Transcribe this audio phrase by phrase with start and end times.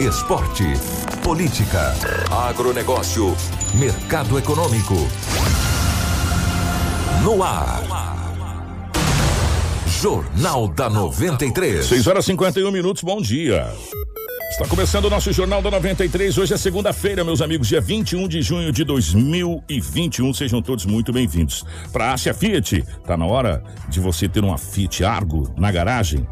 [0.00, 0.62] Esporte.
[1.24, 1.92] Política.
[2.30, 3.36] Agronegócio.
[3.74, 4.94] Mercado econômico.
[7.24, 7.82] No ar.
[10.00, 11.84] Jornal da 93.
[11.84, 13.66] 6 horas 51 minutos, bom dia.
[14.52, 16.38] Está começando o nosso Jornal da 93.
[16.38, 20.32] Hoje é segunda-feira, meus amigos, dia 21 de junho de 2021.
[20.32, 21.64] Sejam todos muito bem-vindos.
[21.92, 26.24] Para a Fiat, tá na hora de você ter uma Fiat Argo na garagem,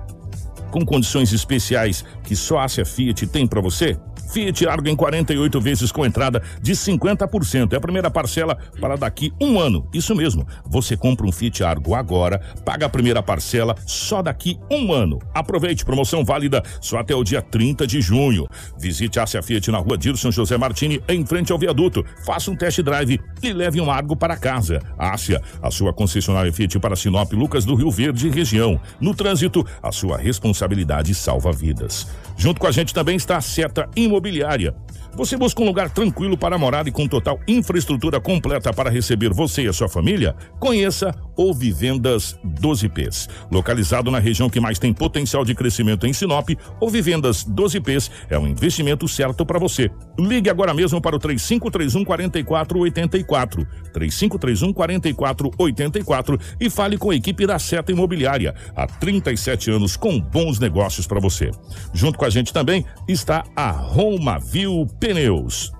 [0.76, 3.98] com condições especiais que só a Fiat tem para você?
[4.28, 7.72] Fiat Argo em 48 vezes com entrada de 50%.
[7.72, 9.88] É a primeira parcela para daqui um ano.
[9.92, 10.46] Isso mesmo.
[10.66, 15.18] Você compra um Fiat Argo agora, paga a primeira parcela só daqui um ano.
[15.34, 18.46] Aproveite, promoção válida só até o dia 30 de junho.
[18.78, 22.04] Visite a Fiat na rua Dilson José Martini, em frente ao viaduto.
[22.24, 24.80] Faça um test drive e leve um Argo para casa.
[24.98, 28.80] Ásia, a sua concessionária Fiat para Sinop, Lucas do Rio Verde região.
[29.00, 32.06] No trânsito, a sua responsabilidade salva vidas.
[32.36, 34.74] Junto com a gente também está a Seta Imobiliária imobiliária.
[35.16, 39.62] Você busca um lugar tranquilo para morar e com total infraestrutura completa para receber você
[39.62, 40.36] e a sua família?
[40.60, 43.26] Conheça o Vivendas 12Ps.
[43.50, 48.38] Localizado na região que mais tem potencial de crescimento em Sinop, o Vivendas 12Ps é
[48.38, 49.90] um investimento certo para você.
[50.18, 53.66] Ligue agora mesmo para o 3531 4484.
[53.94, 58.54] 3531 4484 e fale com a equipe da Seta Imobiliária.
[58.74, 61.50] Há 37 anos com bons negócios para você.
[61.94, 65.75] Junto com a gente também está a Romavil Pneus.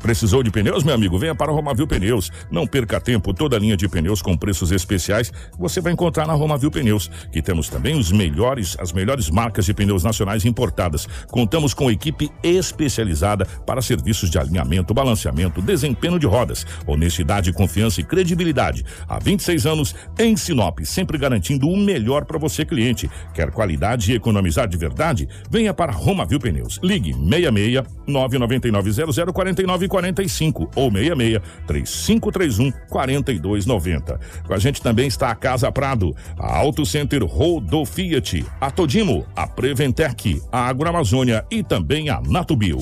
[0.00, 1.18] Precisou de pneus, meu amigo?
[1.18, 2.30] Venha para a Romavil Pneus.
[2.50, 6.32] Não perca tempo, toda a linha de pneus com preços especiais você vai encontrar na
[6.32, 11.06] Romavil Pneus, que temos também os melhores, as melhores marcas de pneus nacionais importadas.
[11.28, 18.04] Contamos com equipe especializada para serviços de alinhamento, balanceamento, desempenho de rodas, honestidade, confiança e
[18.04, 18.84] credibilidade.
[19.06, 23.10] Há 26 anos em Sinop, sempre garantindo o melhor para você cliente.
[23.34, 25.28] Quer qualidade e economizar de verdade?
[25.50, 26.80] Venha para Romavil Pneus.
[26.82, 34.20] Ligue 66 999 00 49 45 ou 66 3531 4290.
[34.46, 39.26] Com a gente também está a Casa Prado, a Auto Center Rodo Fiat, a Todimo,
[39.36, 42.78] a Preventec, a Agroamazônia e também a Natubio.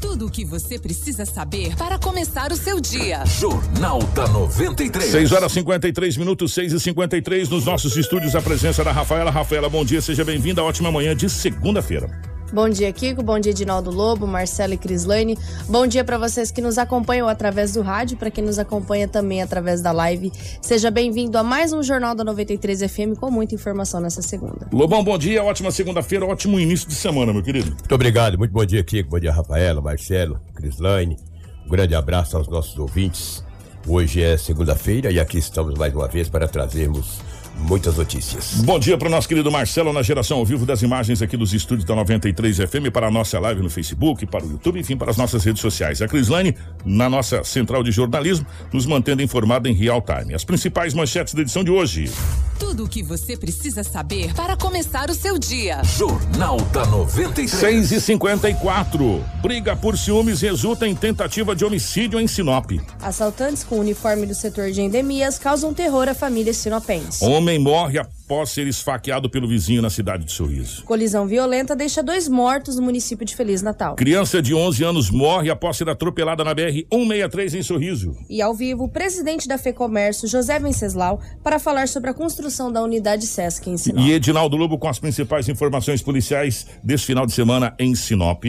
[0.00, 3.24] Tudo o que você precisa saber para começar o seu dia.
[3.26, 5.10] Jornal da 93.
[5.10, 8.36] 6 horas 53 minutos, 6 e 53 nos nossos estúdios.
[8.36, 9.30] A presença da Rafaela.
[9.30, 10.62] Rafaela, bom dia, seja bem-vinda.
[10.62, 12.37] Ótima manhã de segunda-feira.
[12.52, 13.22] Bom dia, Kiko.
[13.22, 15.36] Bom dia, Edinaldo Lobo, Marcelo e Crislane.
[15.68, 19.42] Bom dia para vocês que nos acompanham através do rádio, para quem nos acompanha também
[19.42, 20.32] através da live.
[20.62, 24.68] Seja bem-vindo a mais um Jornal da 93 FM com muita informação nessa segunda.
[24.72, 27.70] Lobão, bom dia, ótima segunda-feira, ótimo início de semana, meu querido.
[27.70, 29.10] Muito obrigado, muito bom dia, Kiko.
[29.10, 31.18] Bom dia, Rafaela, Marcelo, Crislane.
[31.66, 33.44] Um grande abraço aos nossos ouvintes.
[33.86, 37.20] Hoje é segunda-feira e aqui estamos mais uma vez para trazermos
[37.58, 38.54] muitas notícias.
[38.64, 41.52] Bom dia para o nosso querido Marcelo na geração ao vivo das imagens aqui dos
[41.52, 45.10] estúdios da 93 FM para a nossa live no Facebook, para o YouTube, enfim, para
[45.10, 46.00] as nossas redes sociais.
[46.00, 46.54] A Crislane,
[46.84, 50.34] na nossa central de jornalismo, nos mantendo informado em real time.
[50.34, 52.10] As principais manchetes da edição de hoje.
[52.58, 55.80] Tudo o que você precisa saber para começar o seu dia.
[55.84, 57.50] Jornal da 93.
[57.50, 62.72] 6 e 54 Briga por ciúmes resulta em tentativa de homicídio em Sinop.
[63.00, 67.24] Assaltantes com uniforme do setor de endemias causam terror à família sinopense.
[67.24, 70.82] Homem morre após ser esfaqueado pelo vizinho na cidade de Sorriso.
[70.82, 73.94] Colisão violenta deixa dois mortos no município de Feliz Natal.
[73.94, 78.16] Criança de 11 anos morre após ser atropelada na BR 163 em Sorriso.
[78.28, 82.82] E ao vivo, o presidente da FEComércio, José Venceslau, para falar sobre a construção da
[82.82, 84.04] unidade Sesc em Sinop.
[84.04, 88.44] E Edinaldo Lobo com as principais informações policiais desse final de semana em Sinop.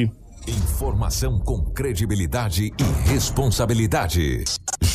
[0.47, 4.45] Informação com credibilidade e responsabilidade.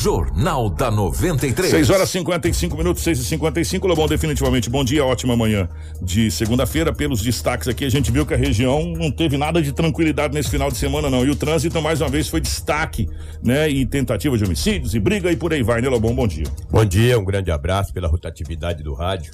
[0.05, 1.71] Jornal da 93.
[1.71, 5.67] 6 horas 55 minutos, 6 e 55 Lobão, definitivamente bom dia, ótima manhã
[5.99, 6.93] de segunda-feira.
[6.93, 10.51] Pelos destaques aqui, a gente viu que a região não teve nada de tranquilidade nesse
[10.51, 11.25] final de semana, não.
[11.25, 13.09] E o trânsito, mais uma vez, foi destaque,
[13.43, 13.67] né?
[13.67, 16.13] E tentativa de homicídios e briga e por aí vai, né, Lobão?
[16.13, 16.45] Bom dia.
[16.69, 19.33] Bom dia, um grande abraço pela rotatividade do rádio.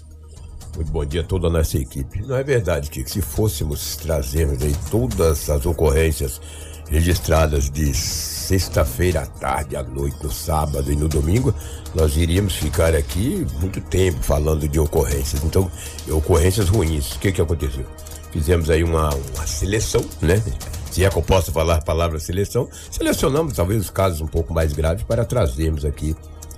[0.78, 2.22] Muito bom dia a toda a nossa equipe.
[2.22, 6.40] Não é verdade que se fôssemos trazermos aí todas as ocorrências
[6.92, 11.56] registradas de sexta-feira à tarde, à noite, no sábado e no domingo,
[11.96, 15.44] nós iríamos ficar aqui muito tempo falando de ocorrências.
[15.44, 15.72] Então,
[16.10, 17.14] ocorrências ruins.
[17.16, 17.86] O que que aconteceu?
[18.32, 20.42] fizemos aí uma, uma seleção, né?
[20.90, 24.54] Se é que eu posso falar a palavra seleção, selecionamos talvez os casos um pouco
[24.54, 26.16] mais graves para trazermos aqui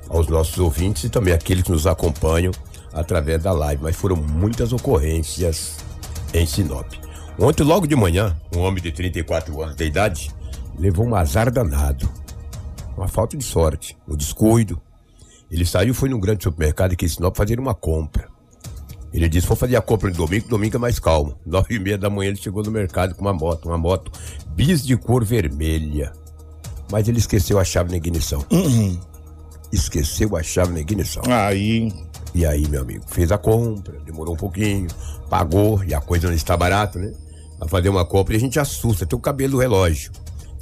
[0.10, 2.52] aos nossos ouvintes e também aqueles que nos acompanham
[2.92, 3.84] através da live.
[3.84, 5.78] Mas foram muitas ocorrências
[6.34, 7.03] em Sinop.
[7.40, 10.32] Ontem, logo de manhã, um homem de 34 anos de idade
[10.78, 12.10] levou um azar danado.
[12.96, 14.80] Uma falta de sorte, um descuido.
[15.50, 18.28] Ele saiu, foi num grande supermercado aqui em Sinop fazer uma compra.
[19.12, 21.38] Ele disse, vou fazer a compra no domingo, domingo é mais calmo.
[21.46, 24.12] Nove e meia da manhã ele chegou no mercado com uma moto, uma moto
[24.50, 26.12] bis de cor vermelha.
[26.92, 28.46] Mas ele esqueceu a chave na ignição.
[28.52, 29.00] Uhum.
[29.72, 31.24] Esqueceu a chave na ignição.
[31.28, 31.92] Aí,
[32.34, 34.88] E aí, meu amigo, fez a compra, demorou um pouquinho,
[35.30, 37.14] pagou, e a coisa não está barata, né?
[37.62, 40.12] A fazer uma compra e a gente assusta, tem o cabelo do relógio.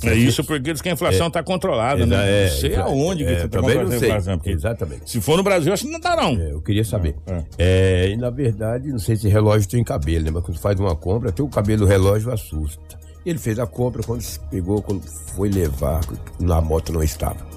[0.03, 2.17] é isso porque diz que a inflação está controlada, né?
[2.17, 4.09] É, não sei é, aonde que é, você tá não comprando a sei.
[4.09, 4.37] inflação.
[4.37, 5.09] porque Exatamente.
[5.09, 6.31] Se for no Brasil, acho que não dá, não.
[6.39, 7.15] É, eu queria saber.
[7.25, 7.43] É.
[7.57, 10.31] É, e na verdade, não sei se relógio tem cabelo, né?
[10.31, 12.99] Mas quando faz uma compra, até o cabelo do relógio assusta.
[13.25, 15.03] Ele fez a compra, quando pegou, quando
[15.35, 16.01] foi levar,
[16.39, 17.50] na moto não estava.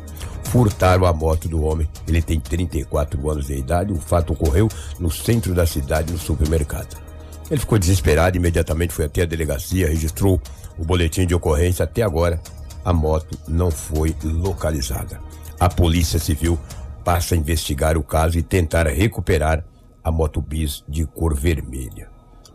[0.45, 1.89] Furtaram a moto do homem.
[2.07, 3.93] Ele tem 34 anos de idade.
[3.93, 4.69] O fato ocorreu
[5.01, 6.97] no centro da cidade, no supermercado.
[7.51, 10.41] Ele ficou desesperado, imediatamente foi até a delegacia, registrou
[10.79, 11.85] o boletim de ocorrência.
[11.85, 12.41] Até agora,
[12.85, 15.21] a moto não foi localizada.
[15.59, 16.59] A Polícia Civil
[17.05, 19.65] passa a investigar o caso e tentar recuperar
[20.03, 22.09] a moto bis de cor vermelha.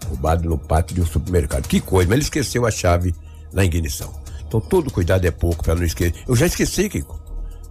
[0.08, 1.68] Roubado no pátio de um supermercado.
[1.68, 3.14] Que coisa, mas ele esqueceu a chave
[3.54, 4.14] na ignição.
[4.48, 6.24] Então todo cuidado é pouco para não esquecer.
[6.28, 7.19] Eu já esqueci, Kiko.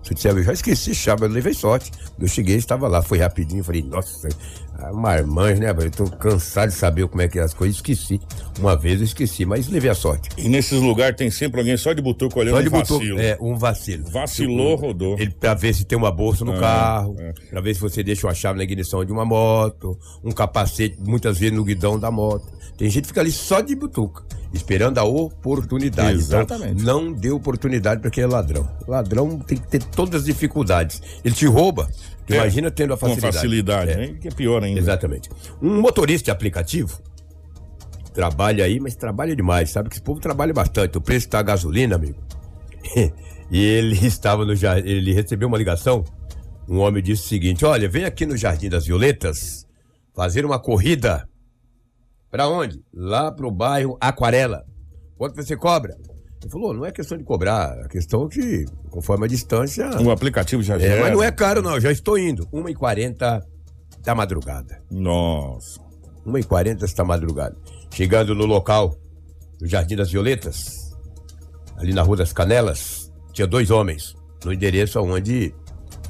[0.08, 1.90] Se eu disser, eu já esqueci chave, eu levei sorte.
[2.18, 4.28] Eu cheguei, estava lá, foi rapidinho, falei, nossa,
[4.78, 5.70] ah, marmães, né?
[5.70, 8.18] Eu tô cansado de saber como é que é as coisas, esqueci.
[8.58, 10.30] Uma vez eu esqueci, mas levei a sorte.
[10.38, 13.20] E nesses lugares tem sempre alguém só de butuco olhando Só de um botou, vacilo.
[13.20, 14.04] é, um vacilo.
[14.10, 15.16] Vacilou, rodou.
[15.18, 17.32] Ele, pra ver se tem uma bolsa no É, carro, é.
[17.50, 21.38] pra ver se você deixa uma chave na ignição de uma moto, um capacete, muitas
[21.38, 22.46] vezes no guidão da moto.
[22.78, 24.22] Tem gente que fica ali só de butuca,
[24.52, 26.18] esperando a oportunidade.
[26.18, 26.82] Exatamente.
[26.82, 28.68] Então, não dê oportunidade para quem é ladrão.
[28.86, 31.02] Ladrão tem que ter todas as dificuldades.
[31.24, 31.88] Ele te rouba,
[32.26, 33.34] tu É, imagina tendo a Com facilidade.
[33.36, 33.96] facilidade, É.
[33.96, 34.06] né?
[34.20, 34.80] Que é pior ainda.
[34.80, 35.28] Exatamente.
[35.60, 36.98] Um motorista de aplicativo
[38.14, 39.70] trabalha aí, mas trabalha demais.
[39.70, 40.96] Sabe que esse povo trabalha bastante.
[40.96, 42.18] O preço da gasolina, amigo.
[43.50, 46.04] e ele estava no jardim, ele recebeu uma ligação.
[46.68, 49.66] Um homem disse o seguinte: Olha, vem aqui no Jardim das Violetas
[50.14, 51.27] fazer uma corrida.
[52.30, 52.82] Pra onde?
[52.92, 54.64] Lá pro bairro Aquarela.
[55.16, 55.96] Quanto você cobra?
[56.42, 59.88] Ele falou: Não é questão de cobrar, é questão que, conforme a distância.
[60.00, 61.00] O aplicativo já É, gera.
[61.02, 61.80] mas não é caro, não.
[61.80, 62.46] Já estou indo.
[62.52, 63.42] 1h40
[64.04, 64.80] da madrugada.
[64.90, 65.80] Nossa.
[66.26, 67.56] 1h40 esta madrugada.
[67.92, 68.94] Chegando no local,
[69.60, 70.94] no Jardim das Violetas,
[71.76, 74.14] ali na Rua das Canelas, tinha dois homens,
[74.44, 75.54] no endereço onde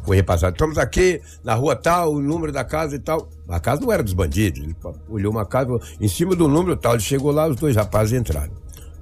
[0.08, 0.54] foi repassado.
[0.54, 3.28] Estamos aqui na rua tal, o número da casa e tal.
[3.46, 4.62] A casa não era dos bandidos.
[4.62, 4.74] Ele
[5.06, 8.52] olhou uma casa, em cima do número tal, ele chegou lá, os dois rapazes entraram.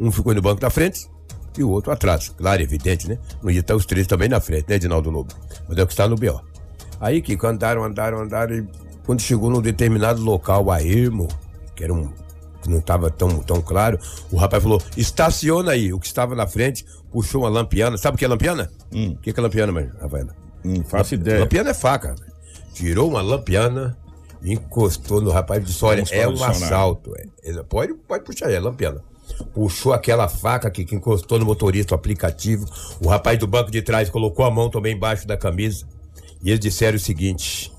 [0.01, 1.09] Um ficou no banco da frente
[1.57, 2.29] e o outro atrás.
[2.37, 3.19] Claro, evidente, né?
[3.41, 5.33] Não ia estar os três também na frente, né, Edinaldo Lobo?
[5.69, 6.41] Mas é o que está no BO.
[7.01, 8.69] Aí, que andaram, andaram, andaram e
[9.05, 11.29] quando chegou num determinado local, a Ermo,
[11.77, 12.13] que era um
[12.63, 13.97] que não estava tão, tão claro,
[14.33, 15.93] o rapaz falou: estaciona aí.
[15.93, 17.97] O que estava na frente puxou uma lampiana.
[17.97, 18.69] Sabe o que é lampiana?
[18.93, 20.46] O que, que é lampiana, Rafaela?
[20.67, 21.41] Não faço ideia.
[21.41, 22.15] Lampiana é faca.
[22.75, 23.97] Tirou uma lampiana,
[24.43, 26.33] encostou no rapaz e disse: Olha, é um
[26.67, 27.13] assalto.
[27.17, 27.25] É.
[27.43, 29.03] Ele- Pode, pode puxar é lampiana.
[29.53, 32.65] Puxou aquela faca que, que encostou no motorista, o aplicativo.
[33.01, 35.85] O rapaz do banco de trás colocou a mão também embaixo da camisa.
[36.43, 37.73] E eles disseram o seguinte: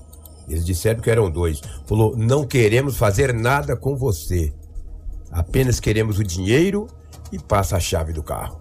[0.48, 1.60] eles disseram que eram dois.
[1.86, 4.52] Falou: não queremos fazer nada com você.
[5.30, 6.86] Apenas queremos o dinheiro
[7.30, 8.58] e passa a chave do carro.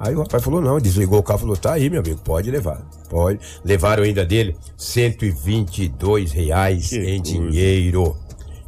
[0.00, 2.80] Aí o rapaz falou: não, desligou o carro falou: tá aí, meu amigo, pode levar.
[3.10, 3.38] Pode.
[3.62, 7.22] Levaram ainda dele 122 reais Que em coisa.
[7.22, 8.16] dinheiro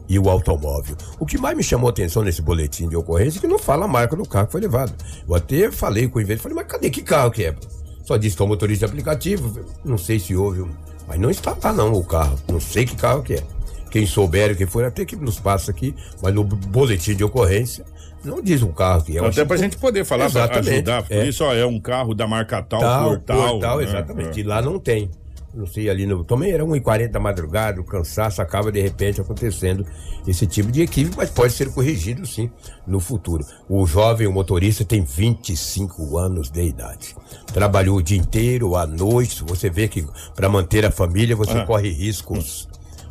[0.07, 0.95] e o automóvel.
[1.19, 3.87] O que mais me chamou a atenção nesse boletim de ocorrência é que não fala
[3.87, 4.93] a marca do carro que foi levado.
[5.27, 7.55] Eu até falei com o inventor, falei, mas cadê que carro que é?
[8.05, 10.67] Só disse que é um motorista de aplicativo, não sei se houve,
[11.09, 13.43] mas não está lá não o carro, não sei que carro que é.
[13.91, 17.85] Quem souber o que for, até que nos passa aqui, mas no boletim de ocorrência
[18.25, 19.25] não diz o carro que é.
[19.25, 21.03] Até pra que- gente poder falar, Exatamente, ajudar.
[21.05, 21.27] Por é.
[21.27, 23.49] isso, ó, é um carro da marca tal, tal, por tal.
[23.55, 23.85] por tal, né?
[23.85, 24.39] exatamente.
[24.41, 24.43] É.
[24.43, 25.11] E lá não tem.
[25.55, 26.25] Não sei, ali no.
[26.25, 29.85] Também era 1h40 da madrugada, o cansaço acaba de repente acontecendo
[30.27, 32.51] esse tipo de equívoco, mas pode ser corrigido sim
[32.87, 33.45] no futuro.
[33.69, 37.15] O jovem, o motorista, tem 25 anos de idade.
[37.53, 39.45] Trabalhou o dia inteiro, à noite.
[39.47, 41.67] Você vê que para manter a família você Ah.
[41.67, 42.67] corre riscos.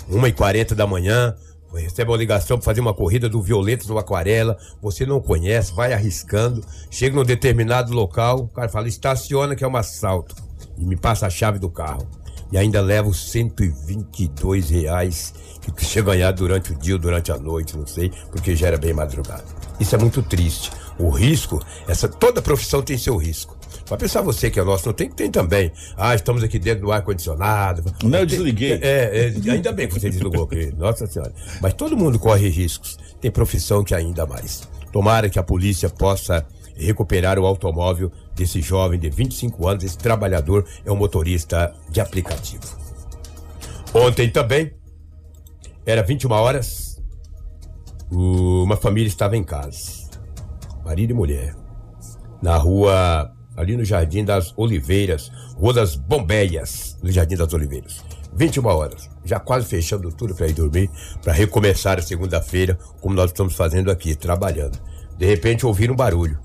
[0.09, 1.35] 1h40 da manhã,
[1.73, 5.93] recebe uma ligação para fazer uma corrida do Violetas do Aquarela, você não conhece, vai
[5.93, 10.35] arriscando, chega num determinado local, o cara fala, estaciona que é um assalto,
[10.77, 12.07] e me passa a chave do carro.
[12.51, 17.37] e ainda leva os 122 reais que você ganhar durante o dia ou durante a
[17.37, 19.45] noite, não sei, porque já era bem madrugada.
[19.79, 20.71] Isso é muito triste.
[20.99, 23.57] O risco, essa toda profissão tem seu risco.
[23.85, 25.71] Vai pensar você que é nosso, não tem que tem também.
[25.97, 27.83] Ah, estamos aqui dentro do ar-condicionado.
[28.03, 28.73] Não, eu desliguei.
[28.73, 30.77] É, é, ainda bem que você desligou, querido.
[30.77, 31.33] Nossa Senhora.
[31.61, 32.97] Mas todo mundo corre riscos.
[33.19, 34.67] Tem profissão que ainda mais.
[34.91, 36.45] Tomara que a polícia possa
[36.75, 39.83] recuperar o automóvel desse jovem de 25 anos.
[39.83, 42.63] Esse trabalhador é um motorista de aplicativo.
[43.93, 44.71] Ontem também,
[45.85, 47.01] era 21 horas,
[48.11, 50.09] uma família estava em casa.
[50.85, 51.55] Marido e mulher.
[52.41, 58.03] Na rua, ali no Jardim das Oliveiras, Rua das Bombeias, no Jardim das Oliveiras.
[58.34, 60.89] 21 horas, já quase fechando tudo para ir dormir,
[61.22, 64.79] para recomeçar a segunda-feira, como nós estamos fazendo aqui, trabalhando.
[65.17, 66.39] De repente ouviram um barulho.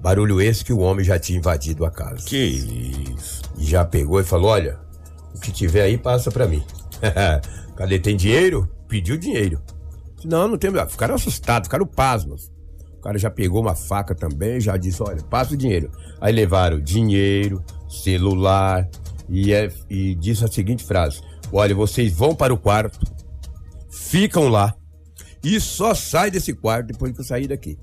[0.00, 2.24] Barulho esse que o homem já tinha invadido a casa.
[2.24, 2.36] Que
[3.16, 3.42] isso.
[3.58, 4.78] E já pegou e falou: Olha,
[5.34, 6.62] o que tiver aí passa para mim.
[7.76, 7.98] Cadê?
[7.98, 8.68] Tem dinheiro?
[8.88, 9.60] Pediu dinheiro.
[10.24, 10.70] Não, não tem.
[10.88, 12.50] Ficaram assustados, ficaram pasmos.
[13.06, 15.92] Cara já pegou uma faca também, já disse: Olha, passa o dinheiro.
[16.20, 18.90] Aí levaram dinheiro, celular
[19.28, 21.20] e, é, e disse a seguinte frase:
[21.52, 22.98] Olha, vocês vão para o quarto,
[23.88, 24.74] ficam lá
[25.40, 27.78] e só sai desse quarto depois que eu sair daqui.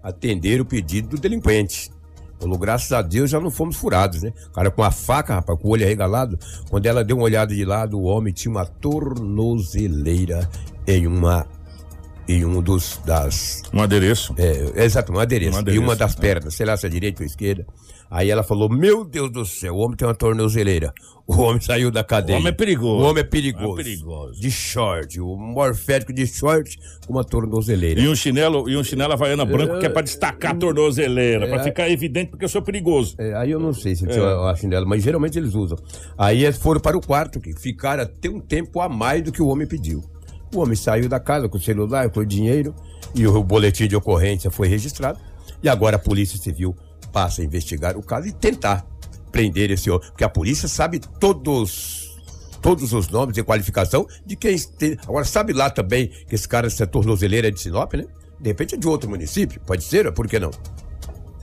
[0.00, 1.90] Atender o pedido do delinquente.
[2.38, 4.32] Falou, graças a Deus já não fomos furados, né?
[4.54, 6.38] Cara com a faca, rapaz, com o olho arregalado.
[6.70, 10.48] Quando ela deu uma olhada de lado, o homem tinha uma tornozeleira
[10.86, 11.44] em uma.
[12.26, 13.62] Em um dos das.
[13.72, 14.34] Um adereço.
[14.38, 15.56] É, exato, um adereço.
[15.56, 16.20] Um adereço, E uma das é.
[16.20, 17.66] pernas, sei lá se é direita ou esquerda.
[18.10, 20.92] Aí ela falou: Meu Deus do céu, o homem tem uma tornozeleira.
[21.26, 22.36] O homem saiu da cadeia.
[22.36, 23.02] O homem é perigoso.
[23.02, 23.80] O homem é perigoso.
[23.80, 24.38] É perigoso.
[24.38, 27.98] De short, o morfético de short com uma tornozeleira.
[27.98, 31.62] E um chinelo, e um chinelo havaiana branco que é pra destacar a tornozeleira, pra
[31.62, 33.14] ficar evidente porque eu sou perigoso.
[33.18, 35.78] É, aí eu não sei se eu acho dela, mas geralmente eles usam.
[36.18, 39.40] Aí eles foram para o quarto, que ficaram até um tempo a mais do que
[39.40, 40.04] o homem pediu.
[40.54, 42.74] O homem saiu da casa com o celular, com o dinheiro,
[43.12, 45.18] e o boletim de ocorrência foi registrado.
[45.60, 46.76] E agora a Polícia Civil
[47.12, 48.86] passa a investigar o caso e tentar
[49.32, 50.06] prender esse homem.
[50.08, 52.14] Porque a polícia sabe todos.
[52.62, 54.96] Todos os nomes e qualificação de quem tem.
[55.02, 58.06] Agora, sabe lá também que esse cara, essa tornozeleira é de Sinop, né?
[58.40, 59.60] De repente é de outro município.
[59.66, 60.50] Pode ser, por que não?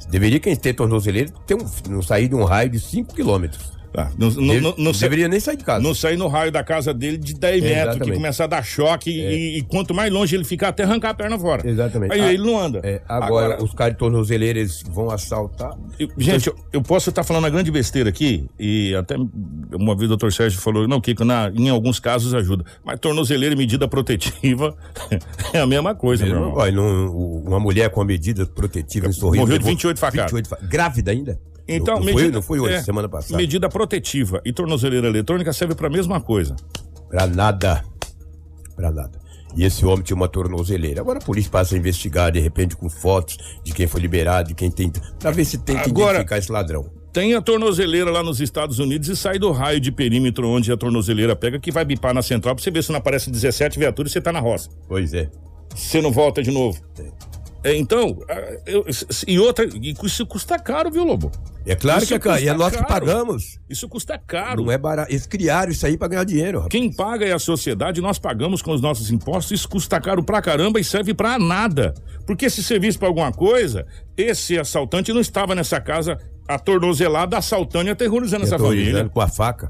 [0.09, 3.80] Deveria quem ter tornozeleira ter um, não sair de um raio de 5 quilômetros.
[3.95, 5.83] Ah, não, não, Deve- não, não, deveria nem sair de casa.
[5.83, 8.13] não sair no raio da casa dele de 10 metros, que Exatamente.
[8.15, 11.37] começa a dar choque e, e quanto mais longe ele ficar, até arrancar a perna
[11.37, 11.67] fora.
[11.69, 12.13] Exatamente.
[12.13, 12.79] Aí Ah, ele não anda.
[12.83, 15.71] É, agora, os caras de tornozeleira eles vão assaltar.
[15.99, 20.05] Eu- gente, eu, eu posso estar falando uma grande besteira aqui, e até uma vez
[20.05, 22.63] o doutor Sérgio falou, não, Kiko, na, em alguns casos ajuda.
[22.85, 24.73] Mas tornozeleira e medida protetiva
[25.53, 26.53] é a mesma coisa, meu irmão.
[26.55, 29.41] Olha, uma mulher com a medida protetiva em sorriso.
[29.41, 30.31] Morreu de levou 28 facadas.
[30.31, 31.39] 28 fa- Grávida ainda?
[31.75, 33.37] Então, não, não foi, não foi hoje, é, semana passada.
[33.37, 36.55] Medida protetiva e tornozeleira eletrônica serve para a mesma coisa.
[37.09, 37.83] Pra nada.
[38.75, 39.19] Pra nada.
[39.55, 41.01] E esse homem tinha uma tornozeleira.
[41.01, 44.55] Agora a polícia passa a investigar, de repente, com fotos de quem foi liberado, de
[44.55, 44.91] quem tem.
[45.19, 46.89] Pra ver se tem que Agora- identificar esse ladrão.
[47.11, 50.77] Tem a tornozeleira lá nos Estados Unidos e sai do raio de perímetro onde a
[50.77, 54.09] tornozeleira pega, que vai bipar na central pra você ver se não aparece 17 viaturas
[54.09, 54.69] e você tá na roça.
[54.87, 55.29] Pois é.
[55.75, 56.79] Você não volta de novo.
[56.97, 57.03] É,
[57.63, 58.85] então, ah, eu-
[59.27, 59.67] e outra,
[60.03, 61.31] isso custa caro, viu, Lobo?
[61.65, 62.41] É claro Isso que é caro.
[62.41, 63.59] E é nós que pagamos.
[63.69, 64.63] Isso custa caro.
[64.63, 65.11] Não é barato.
[65.11, 66.71] Eles criaram isso aí pra ganhar dinheiro, rapaz.
[66.71, 70.41] Quem paga é a sociedade, nós pagamos com os nossos impostos, isso custa caro pra
[70.41, 71.93] caramba e serve pra nada.
[72.25, 73.85] Porque se servisse pra alguma coisa,
[74.17, 79.07] esse assaltante não estava nessa casa atornozelado, assaltando e aterrorizando essa família.
[79.09, 79.69] com a faca.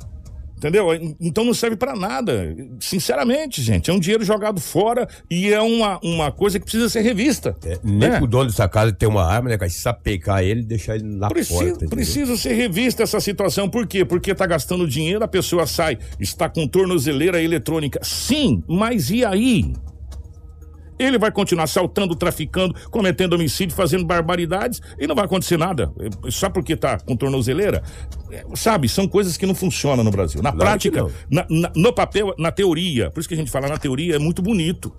[0.62, 0.89] Entendeu?
[1.20, 2.56] Então não serve pra nada.
[2.80, 7.01] Sinceramente, gente, é um dinheiro jogado fora e é uma, uma coisa que precisa ser
[7.01, 7.58] revista.
[7.65, 8.18] É, nem né?
[8.20, 9.72] pro dono dessa casa ter uma arma, né, cara?
[9.72, 11.72] Sapecar ele e deixar ele na Precisa, porta.
[11.72, 11.89] entendeu?
[11.89, 13.68] precisa ser revista essa situação.
[13.68, 14.06] Por quê?
[14.06, 18.00] Porque tá gastando dinheiro, a pessoa sai, está com tornozeleira eletrônica.
[18.03, 19.74] Sim, mas e aí?
[21.01, 25.91] Ele vai continuar assaltando, traficando, cometendo homicídio, fazendo barbaridades e não vai acontecer nada.
[26.00, 27.81] É, Só porque tá com tornozeleira.
[28.31, 30.41] É, Sabe, são coisas que não funcionam no Brasil.
[30.41, 33.67] Na Claro prática, na- na- no papel, na teoria, por isso que a gente fala
[33.67, 34.93] na teoria, é muito bonito.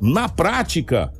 [0.00, 1.12] Na prática,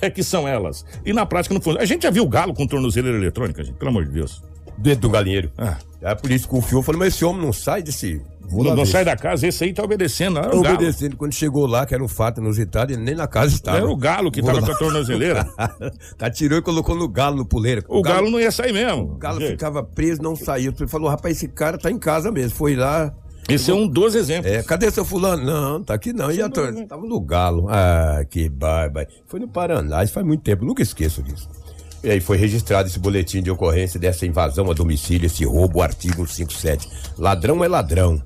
[0.00, 0.84] é que são elas.
[1.04, 1.82] E na prática não funciona.
[1.82, 4.40] A gente já viu galo com tornozeleira eletrônica, gente, pelo amor de Deus.
[4.76, 5.50] Dentro do galinheiro.
[5.58, 5.76] Ah.
[6.04, 8.20] A polícia confiou, falou, mas esse homem não sai desse...
[8.50, 10.38] Não, não sai da casa, esse aí tá obedecendo.
[10.38, 10.74] Era o galo.
[10.74, 11.16] Obedecendo.
[11.16, 13.78] Quando chegou lá, que era um fato inusitado, ele nem na casa estava.
[13.78, 14.66] Era o galo que Vou tava lá.
[14.66, 15.48] com a tornozeleira.
[16.18, 17.82] tá, tirou e colocou no galo, no puleiro.
[17.88, 19.04] O galo não ia sair mesmo.
[19.04, 20.70] O galo Gente, ficava preso, não saía.
[20.70, 22.54] Você falou, rapaz, esse cara tá em casa mesmo.
[22.56, 23.14] Foi lá.
[23.48, 24.52] Esse é um dos exemplos.
[24.52, 25.44] É, cadê seu fulano?
[25.44, 26.30] Não, tá aqui não.
[26.30, 26.74] E a tor...
[26.86, 27.68] Tava no galo.
[27.70, 29.06] Ah, que barba.
[29.26, 31.48] Foi no Paraná, isso faz muito tempo, nunca esqueço disso.
[32.02, 36.26] E aí foi registrado esse boletim de ocorrência dessa invasão a domicílio, esse roubo, artigo
[36.26, 36.88] 157.
[37.16, 38.20] Ladrão é ladrão.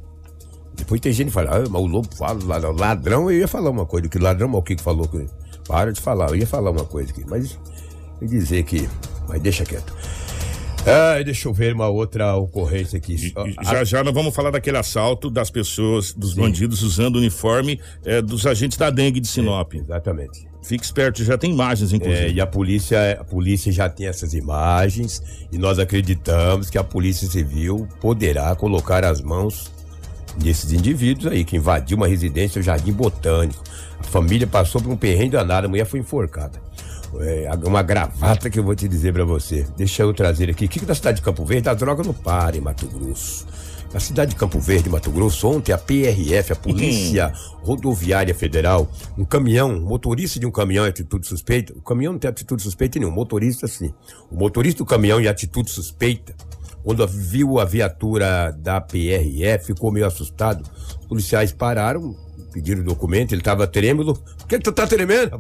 [0.75, 3.71] Depois tem gente que fala, ah, mas o lobo fala, ladrão, ladrão, eu ia falar
[3.71, 5.09] uma coisa, que ladrão, mas o que falou?
[5.67, 7.59] Para de falar, eu ia falar uma coisa aqui, mas
[8.23, 8.89] dizer que.
[9.29, 9.93] Mas deixa quieto.
[10.87, 13.15] Ah, deixa eu ver uma outra ocorrência aqui.
[13.15, 17.81] E já já nós vamos falar daquele assalto das pessoas, dos bandidos usando o uniforme
[18.05, 19.75] é, dos agentes da dengue de Sinop.
[19.75, 20.47] Exatamente.
[20.63, 22.27] Fique esperto, já tem imagens, inclusive.
[22.27, 26.83] É, e a polícia, a polícia já tem essas imagens e nós acreditamos que a
[26.83, 29.71] Polícia Civil poderá colocar as mãos
[30.43, 33.63] nesses indivíduos aí que invadiu uma residência, o Jardim Botânico.
[33.99, 36.66] A família passou por um perrengue danado, a mulher foi enforcada.
[37.21, 39.67] É, uma gravata que eu vou te dizer pra você.
[39.77, 40.67] Deixa eu trazer aqui.
[40.67, 41.69] O que, que da cidade de Campo Verde?
[41.69, 43.47] A droga não para em Mato Grosso.
[43.93, 47.33] Na cidade de Campo Verde, Mato Grosso, ontem a PRF, a Polícia
[47.63, 52.29] Rodoviária Federal, um caminhão, motorista de um caminhão em atitude suspeita, o caminhão não tem
[52.29, 53.95] atitude suspeita nenhum, o motorista sim.
[54.31, 56.35] O motorista do caminhão em atitude suspeita,
[56.87, 60.63] quando viu a viatura da PRF, ficou meio assustado.
[61.01, 62.15] Os policiais pararam,
[62.53, 64.17] pediram o documento, ele tava trêmulo.
[64.47, 65.31] Por que, tu tá tremendo?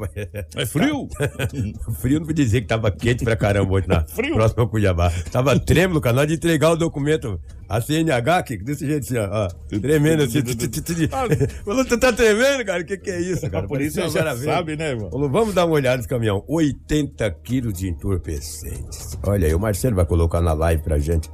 [0.56, 1.08] É frio?
[2.00, 4.34] Frio não quer dizer que tava quente pra caramba hoje na Frio.
[4.34, 5.12] próxima Cuiabá.
[5.30, 7.40] Tava trêmulo, cara, na hora de entregar o documento.
[7.68, 9.48] A CNH, que desse jeito assim, ó.
[9.80, 10.40] Tremendo assim.
[10.42, 10.52] tu.
[11.64, 12.82] Falou, tu tá tremendo, cara?
[12.82, 13.64] O que que é isso, cara?
[13.64, 15.10] A polícia Parecia já sabe, né, irmão?
[15.10, 16.44] Falou, vamos dar uma olhada nesse caminhão.
[16.48, 19.18] 80 quilos de entorpecentes.
[19.22, 21.28] Olha aí, o Marcelo vai colocar na live pra gente.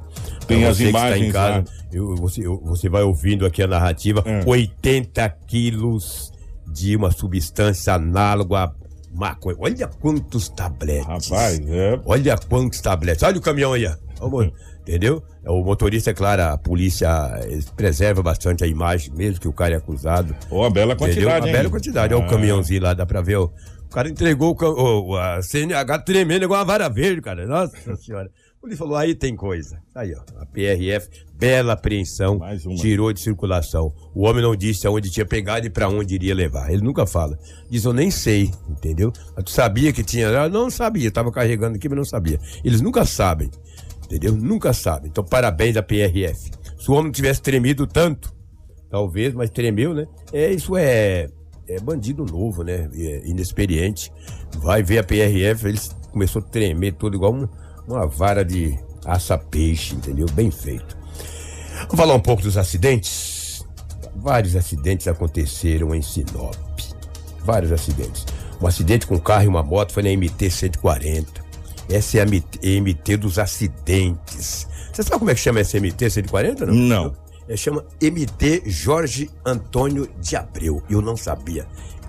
[0.47, 4.23] Tem as imagens em casa, eu- você, você vai ouvindo aqui a narrativa.
[4.25, 4.41] É.
[4.45, 6.32] 80 quilos
[6.73, 8.71] de uma substância análoga a
[9.13, 9.55] maconha.
[9.59, 11.29] Olha quantos tabletes.
[11.29, 11.99] Rapaz, é.
[12.05, 13.21] Olha quantos tabletes.
[13.23, 13.85] Olha o caminhão aí,
[14.81, 15.23] Entendeu?
[15.45, 17.07] O motorista, é claro, a polícia
[17.45, 20.35] eles preserva bastante a imagem, mesmo que o cara é acusado.
[20.51, 20.97] Ó, a bela Entendeu?
[21.07, 21.53] quantidade, Uma hein?
[21.53, 22.13] bela quantidade.
[22.13, 22.29] Olha o Ah.
[22.29, 23.35] caminhãozinho lá, dá pra ver.
[23.37, 23.45] ó.
[23.45, 27.45] O cara entregou o, o- a CNH tremendo igual uma vara verde, cara.
[27.45, 28.29] Nossa senhora.
[28.65, 29.77] Ele falou, aí tem coisa.
[29.93, 30.21] Aí, ó.
[30.41, 32.39] A PRF, bela apreensão,
[32.77, 33.93] tirou de circulação.
[34.15, 36.71] O homem não disse aonde tinha pegado e pra onde iria levar.
[36.71, 37.37] Ele nunca fala.
[37.69, 39.11] Diz, eu nem sei, entendeu?
[39.43, 40.27] Tu sabia que tinha.
[40.27, 42.39] Eu não sabia, tava carregando aqui, mas não sabia.
[42.63, 43.51] Eles nunca sabem,
[44.05, 44.33] entendeu?
[44.33, 45.09] Nunca sabem.
[45.09, 46.51] Então, parabéns à PRF.
[46.79, 48.33] Se o homem tivesse tremido tanto,
[48.89, 50.07] talvez, mas tremeu, né?
[50.31, 51.27] É, isso é,
[51.67, 52.89] é bandido novo, né?
[52.95, 54.09] É inexperiente.
[54.59, 55.79] Vai ver a PRF, ele
[56.11, 57.47] começou a tremer todo igual um-
[57.87, 60.25] uma vara de aça-peixe, entendeu?
[60.33, 60.97] Bem feito.
[61.81, 63.65] Vamos falar um pouco dos acidentes?
[64.15, 66.55] Vários acidentes aconteceram em Sinop.
[67.43, 68.25] Vários acidentes.
[68.61, 71.43] Um acidente com carro e uma moto foi na MT 140.
[71.89, 74.67] Essa é a MT, dos acidentes.
[74.91, 76.65] Você sabe como é que chama essa MT 140?
[76.67, 76.73] Não.
[76.73, 77.15] Não.
[77.47, 80.81] É, chama MT Jorge Antônio de Abreu.
[80.89, 81.67] Eu não sabia.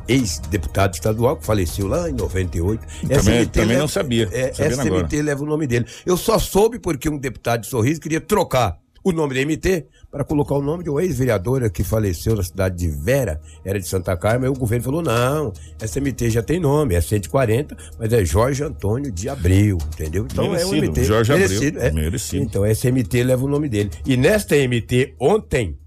[0.09, 2.85] Ex-deputado estadual que faleceu lá em 98.
[3.09, 4.29] Também- também não sabia.
[4.33, 5.03] É, essa agora.
[5.03, 5.87] MT leva o nome dele.
[6.05, 10.25] Eu só soube porque um deputado de Sorriso queria trocar o nome da MT para
[10.25, 14.17] colocar o nome de uma ex-vereadora que faleceu na cidade de Vera, era de Santa
[14.17, 14.49] Carmen.
[14.49, 18.65] Aí o governo falou: não, essa MT já tem nome, é 140, mas é Jorge
[18.65, 20.27] Antônio de Abreu, entendeu?
[20.31, 21.05] Então é um Merecido, MT.
[21.05, 21.91] Jorge Abreu, merecido, é.
[21.93, 22.43] merecido.
[22.43, 23.91] Então essa MT leva o nome dele.
[24.07, 25.79] E nesta MT, ontem,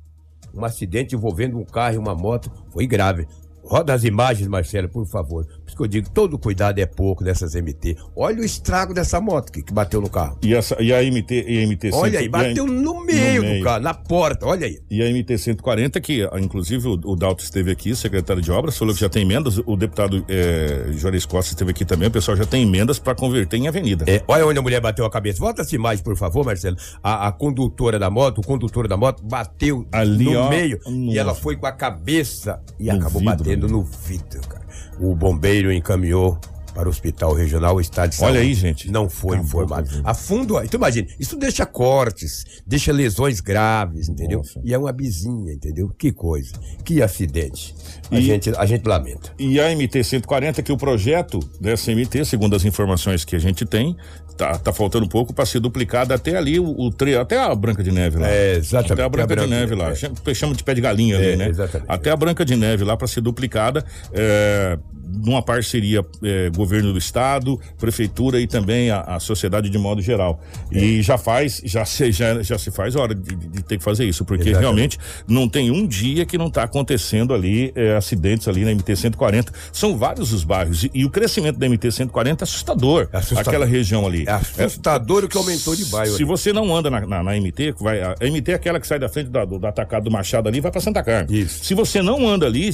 [0.53, 3.27] um acidente envolvendo um carro e uma moto foi grave.
[3.69, 5.45] Roda as imagens, Marcelo, por favor.
[5.45, 7.97] Por isso que eu digo, todo cuidado é pouco dessas MT.
[8.15, 10.38] Olha o estrago dessa moto que, que bateu no carro.
[10.41, 13.60] E, essa, e a MT, e a MT Olha aí, bateu no meio, meio.
[13.60, 14.80] do carro, na porta, olha aí.
[14.89, 18.77] E a MT 140, que ah, inclusive o, o Dalto esteve aqui, secretário de obras,
[18.77, 19.58] falou que já tem emendas.
[19.65, 22.08] O deputado é, Juarez Costa esteve aqui também.
[22.08, 24.06] O pessoal já tem emendas para converter em avenida.
[24.08, 25.39] É, olha onde a mulher bateu a cabeça.
[25.39, 26.77] Volta essa imagem, por favor, Marcelo.
[27.03, 30.91] A, a condutora da moto, o condutor da moto bateu Ali, no ó, meio e
[30.91, 31.19] nossa.
[31.19, 34.65] ela foi com a cabeça e No acabou vidro, batendo no vidro, cara.
[34.99, 36.37] O bombeiro encaminhou
[36.77, 38.37] para o hospital regional o estado de Olha saúde.
[38.37, 38.91] aí, gente.
[38.91, 39.89] Não foi Acabou informado.
[40.03, 44.37] a fundo, então imagina, isso deixa cortes, deixa lesões graves, entendeu?
[44.39, 44.61] Nossa.
[44.63, 45.89] E é uma bizinha, entendeu?
[45.97, 46.53] Que coisa,
[46.85, 47.73] que acidente.
[48.11, 49.31] A, E- gente, a gente lamenta.
[49.39, 53.65] E a MT 140, que o projeto dessa MT, segundo as informações que a gente
[53.65, 53.97] tem,
[54.37, 57.83] tá, tá faltando pouco para ser duplicada até ali o, o tre até a Branca
[57.83, 58.29] de Neve lá.
[58.29, 58.93] É, exatamente.
[58.93, 59.95] Até a Branca, a de Branca Neve de lá.
[59.95, 61.49] Chama- Chama de pé de galinha É, ali, né?
[61.49, 61.89] exatamente.
[61.89, 64.77] Até a Branca de Neve lá para ser duplicada, é,
[65.23, 70.41] numa parceria é, governo do estado, prefeitura e também a, a sociedade de modo geral.
[70.71, 70.79] É.
[70.79, 74.05] E já faz, já se, já, já se faz hora de, de ter que fazer
[74.05, 74.61] isso, porque Exatamente.
[74.61, 78.95] realmente não tem um dia que não está acontecendo ali é, acidentes ali na MT
[78.95, 79.51] 140.
[79.71, 83.07] São vários os bairros e, e o crescimento da MT 140 é assustador.
[83.13, 83.47] Assustador.
[83.47, 84.25] Aquela região ali.
[84.57, 86.15] É assustador o que aumentou de bairro.
[86.15, 88.99] Se você não anda na, na- na MT, vai, a MT é aquela que sai
[88.99, 91.37] da frente da- do, do atacado do Machado ali e vai pra Santa Carmen.
[91.39, 91.63] Isso.
[91.63, 92.71] Se você não anda ali,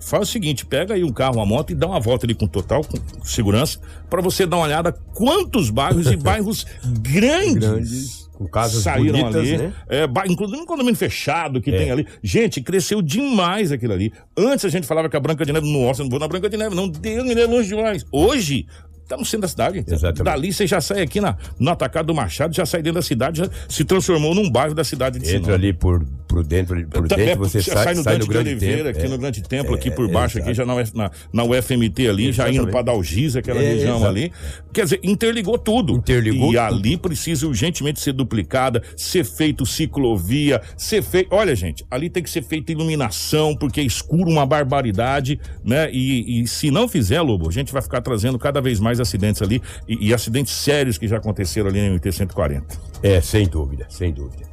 [0.00, 2.46] faz o seguinte: pega aí um carro, uma moto e dá uma volta ali com
[2.46, 3.78] total com segurança
[4.10, 6.66] pra você dar uma olhada quantos bairros e bairros
[7.02, 8.26] grandes, Grandes.
[8.36, 9.56] Com casas saíram bonitas, ali.
[9.56, 9.72] né?
[9.88, 12.06] É, inclusive um condomínio fechado que tem ali.
[12.22, 14.12] Gente, cresceu demais aquilo ali.
[14.36, 16.56] Antes a gente falava que a Branca de Neve, nossa, não vou na Branca de
[16.56, 18.04] Neve, não, Deus me dê longe demais.
[18.12, 18.66] Hoje.
[19.08, 19.84] Tá no centro da cidade.
[19.86, 20.22] Exatamente.
[20.24, 23.38] Dali você já sai aqui na, no atacado do Machado, já sai dentro da cidade,
[23.38, 25.54] já se transformou num bairro da cidade de Entra Sinop.
[25.54, 28.38] ali por, por dentro, por Também dentro, você já sai, sai no sai grande de
[28.66, 29.08] Oliveira, aqui é.
[29.08, 30.68] no Grande Templo, aqui É, por baixo, aqui exato.
[30.68, 32.70] já na, na, na UFMT ali, já indo Exatamente.
[32.72, 34.10] pra Dalgisa, aquela É, região exato.
[34.10, 34.32] ali.
[34.72, 35.94] Quer dizer, interligou tudo.
[35.94, 36.58] Interligou E tudo.
[36.58, 41.28] ali precisa urgentemente ser duplicada, ser feito ciclovia, ser feito.
[41.32, 45.88] Olha, gente, ali tem que ser feita iluminação, porque é escuro uma barbaridade, né?
[45.92, 49.42] E, e se não fizer, Lobo, a gente vai ficar trazendo cada vez mais acidentes
[49.42, 52.62] ali e, e acidentes sérios que já aconteceram ali no MT-140.
[53.02, 54.44] É, sem dúvida, sem dúvida.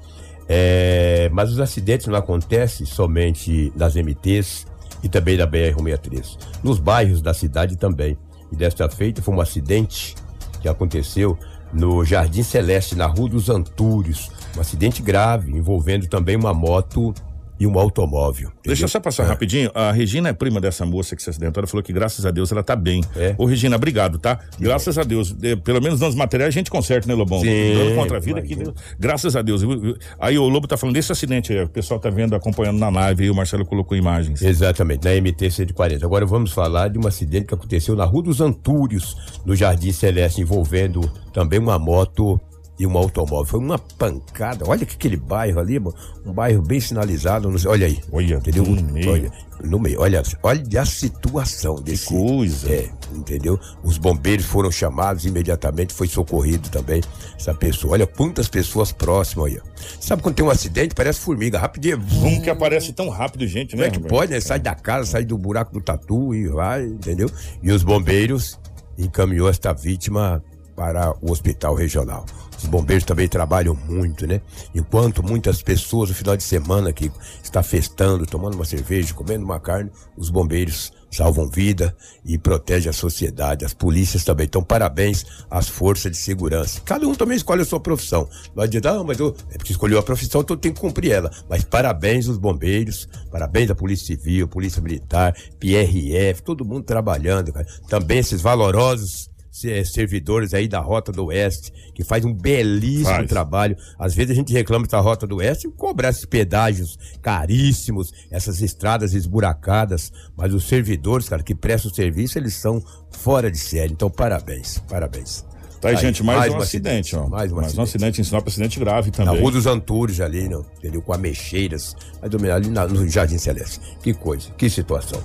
[0.48, 4.66] É, mas os acidentes não acontecem somente nas MTs
[5.02, 6.38] e também na BR-163.
[6.64, 8.18] Nos bairros da cidade também.
[8.52, 10.16] E desta feita foi um acidente
[10.62, 11.38] que aconteceu
[11.74, 14.30] no Jardim Celeste, na Rua dos Antúrios.
[14.56, 17.14] Um acidente grave, envolvendo também uma moto
[17.60, 18.52] e um automóvel.
[18.66, 19.72] Deixa eu só passar rapidinho.
[19.74, 21.62] A Regina é prima dessa moça que se acidentou.
[21.62, 23.02] Ela falou que graças a Deus ela tá bem.
[23.16, 23.36] É?
[23.38, 24.40] Ô, Regina, obrigado, tá?
[24.60, 25.36] Graças a Deus.
[25.64, 27.40] Pelo menos nos materiais a gente conserta, né, Lobão?
[27.42, 28.54] Sim, Dando contra a vida aqui.
[28.54, 28.76] imagino.
[29.00, 29.62] Graças a Deus.
[29.62, 31.64] Eu- eu- Aí o Lobo tá falando desse acidente aí.
[31.64, 33.30] O pessoal tá vendo, acompanhando na live aí.
[33.30, 34.42] O Marcelo colocou imagens.
[34.42, 36.06] Exatamente, na MT 140.
[36.06, 40.42] Agora vamos falar de um acidente que aconteceu na Rua dos Antúrios, no Jardim Celeste,
[40.42, 41.02] envolvendo
[41.34, 42.40] também uma moto
[42.84, 43.46] e um automóvel.
[43.46, 44.66] Foi uma pancada.
[44.68, 45.80] Olha que aquele bairro ali,
[46.26, 47.50] um bairro bem sinalizado.
[47.68, 48.00] Olha aí.
[48.12, 48.66] Olha, entendeu?
[48.66, 49.12] no meio.
[49.12, 49.32] Olha,
[49.64, 50.02] no meio.
[50.02, 52.08] Olha, olha a situação desse.
[52.08, 52.70] coisa.
[52.70, 53.58] É, entendeu?
[53.84, 57.02] Os bombeiros foram chamados imediatamente, foi socorrido também
[57.40, 57.94] essa pessoa.
[57.94, 59.62] Olha quantas pessoas próximas aí.
[60.00, 62.02] Sabe quando tem um acidente, parece formiga, rapidinho.
[62.20, 63.88] Como que aparece tão rápido, gente, Como né?
[63.88, 64.42] é que pode, né?
[64.42, 67.30] Sai da casa, sai do buraco do tatu e vai, entendeu?
[67.62, 68.60] E os bombeiros
[68.98, 70.44] encaminhou esta vítima
[70.76, 72.26] para o hospital regional.
[72.64, 74.40] Os bombeiros também trabalham muito, né?
[74.74, 77.12] Enquanto muitas pessoas no final de semana que
[77.44, 81.96] está festando, tomando uma cerveja, comendo uma carne, os bombeiros salvam vida
[82.26, 83.66] e protegem a sociedade.
[83.66, 84.46] As polícias também.
[84.46, 86.82] Então, parabéns às forças de segurança.
[86.86, 88.30] Cada um também escolhe a sua profissão.
[88.56, 91.32] Não adianta, ah, mas eu, é escolheu a profissão, então tem que cumprir ela.
[91.50, 97.68] Mas parabéns aos bombeiros, parabéns à Polícia Civil, Polícia Militar, PRF, todo mundo trabalhando, cara.
[97.90, 103.30] Também esses valorosos servidores aí da Rota do Oeste, que faz um belíssimo Faz.
[103.30, 103.78] trabalho.
[104.00, 108.62] Às vezes a gente reclama da Rota do Oeste e cobrar esses pedágios caríssimos, essas
[108.62, 113.94] estradas esburacadas, mas os servidores, cara, que prestam serviço, eles são fora de série.
[113.94, 115.46] Então, parabéns, parabéns.
[115.80, 117.28] Tá aí, gente, mais, um acidente, ó.
[117.28, 117.80] Mais um mais acidente.
[117.80, 119.42] um acidente em Sinop, acidente grave Na também.
[119.42, 121.02] Rua dos Antúrios ali, não, entendeu?
[121.02, 123.82] Com Ameixeiras, mais ou menos ali na- no Jardim Celeste.
[124.02, 125.22] Que coisa, que situação.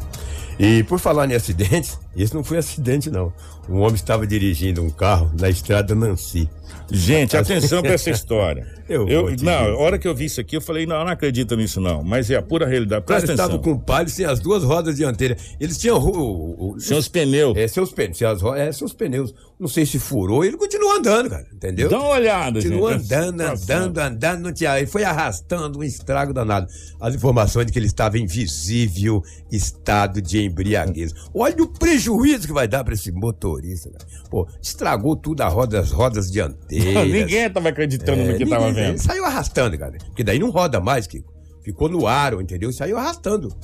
[0.59, 3.33] E por falar em acidentes, esse não foi acidente, não.
[3.69, 6.49] Um homem estava dirigindo um carro na estrada Nancy.
[6.91, 8.67] Gente, atenção pra essa história.
[8.89, 9.73] Eu Eu, vou te não, dizer.
[9.73, 12.03] a hora que eu vi isso aqui, eu falei, não, eu não acredito nisso, não.
[12.03, 13.03] Mas é a pura realidade.
[13.03, 13.75] O cara Presta estava atenção.
[13.75, 15.55] com o palio sem as duas rodas dianteiras.
[15.61, 15.99] Eles tinham.
[15.99, 17.57] O, o, Seus pneus.
[17.57, 18.41] É, seus pneus.
[18.43, 19.35] Ro- é, seus pneus.
[19.61, 21.45] Não sei se furou, ele continuou andando, cara.
[21.53, 21.89] Entendeu?
[21.89, 22.71] Dá uma olhada, gente.
[22.71, 23.77] Continuou Essa andando, situação.
[23.89, 24.79] andando, andando, não tinha.
[24.79, 26.69] Ele foi arrastando um estrago danado.
[27.01, 31.13] As informações de que ele estava em visível estado de embriaguez.
[31.35, 34.05] Olha o prejuízo que vai dar para esse motorista, cara.
[34.31, 37.09] Pô, estragou tudo a roda, as rodas dianteiras.
[37.11, 38.91] Ninguém tava acreditando no que É, tava ninguém- vendo.
[38.91, 39.99] Ele saiu arrastando, cara.
[40.07, 41.33] Porque daí não roda mais, Kiko.
[41.63, 42.73] Ficou no aro, entendeu?
[42.73, 43.55] Saiu arrastando.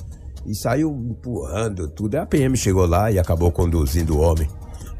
[0.45, 2.15] E saiu empurrando tudo.
[2.15, 4.47] A PM chegou lá e acabou conduzindo o homem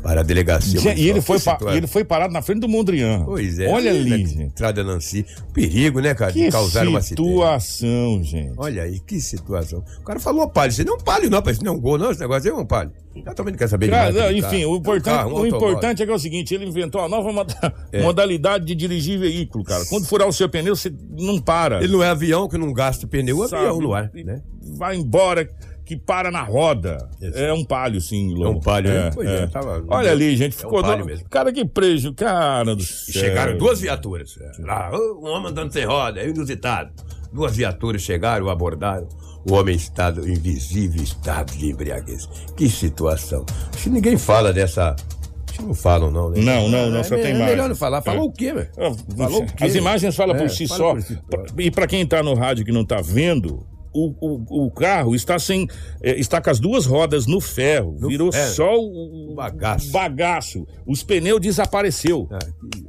[0.06, 0.94] para a delegacia.
[0.94, 3.24] E ele foi, pa- ele foi parado na frente do Mondrian.
[3.26, 3.68] Pois é.
[3.72, 4.22] Olha ali.
[4.44, 5.26] Entrada Nancy.
[5.52, 6.32] Perigo, né, cara?
[6.32, 7.28] Que de causar um acidente.
[7.28, 8.54] situação, gente.
[8.56, 9.84] Olha aí, que situação.
[10.00, 10.72] O cara falou palho.
[10.72, 11.58] Você não é um palho, não, rapaz.
[11.58, 12.12] Isso não é um gol, não.
[12.12, 12.92] Esse negócio aí é um palho.
[13.16, 14.54] Eu também não quero saber Cara, de de enfim, carro.
[14.54, 17.02] o É um importante, carro, um o importante é que é o seguinte, ele inventou
[17.02, 17.46] uma nova
[17.92, 18.02] É.
[18.04, 19.86] modalidade de dirigir veículo, cara.
[19.86, 21.82] Quando furar o seu pneu, você não para.
[21.84, 23.64] Ele não é avião que não gasta pneu, é sabe?
[23.68, 24.42] avião no ar, né?
[24.78, 25.50] Vai embora,
[25.86, 27.08] que para na roda.
[27.22, 28.58] É um palio, sim, Lobo.
[28.58, 29.12] um palio, né?
[29.14, 30.82] Pois é, tava- Olha ali, gente, É um ficou...
[30.82, 31.30] palio mesmo.
[31.30, 32.14] Cara, que preju...
[32.14, 33.22] Cara do céu.
[33.22, 34.36] chegaram duas viaturas.
[34.60, 36.92] Lá, um homem andando sem roda, é inusitado.
[37.32, 39.08] Duas viaturas chegaram, abordaram.
[39.48, 42.28] O homem em estado, em visível estado de embriaguez.
[42.58, 43.46] Que situação.
[43.84, 44.96] Que ninguém fala dessa.
[45.62, 46.42] Não falam, não, né?
[46.42, 47.46] Não, não, não, É, só é tem imagem.
[47.48, 48.02] melhor não falar.
[48.02, 48.28] Falou É.
[48.28, 48.70] o quê, velho?
[48.78, 49.64] Ah, Falou o quê?
[49.64, 50.94] As imagens falam É, por si fala só.
[50.94, 51.20] por si
[51.60, 53.64] E para quem tá no rádio que não tá vendo,
[53.96, 55.68] o, o, o carro está sem.
[56.04, 57.98] eh, está com as duas rodas no ferro.
[58.00, 58.54] No virou ferro.
[58.54, 59.92] só o, o Bagaço.
[59.92, 60.68] bagaço.
[60.86, 62.28] Os pneus desapareceu.
[62.32, 62.86] Ah, que-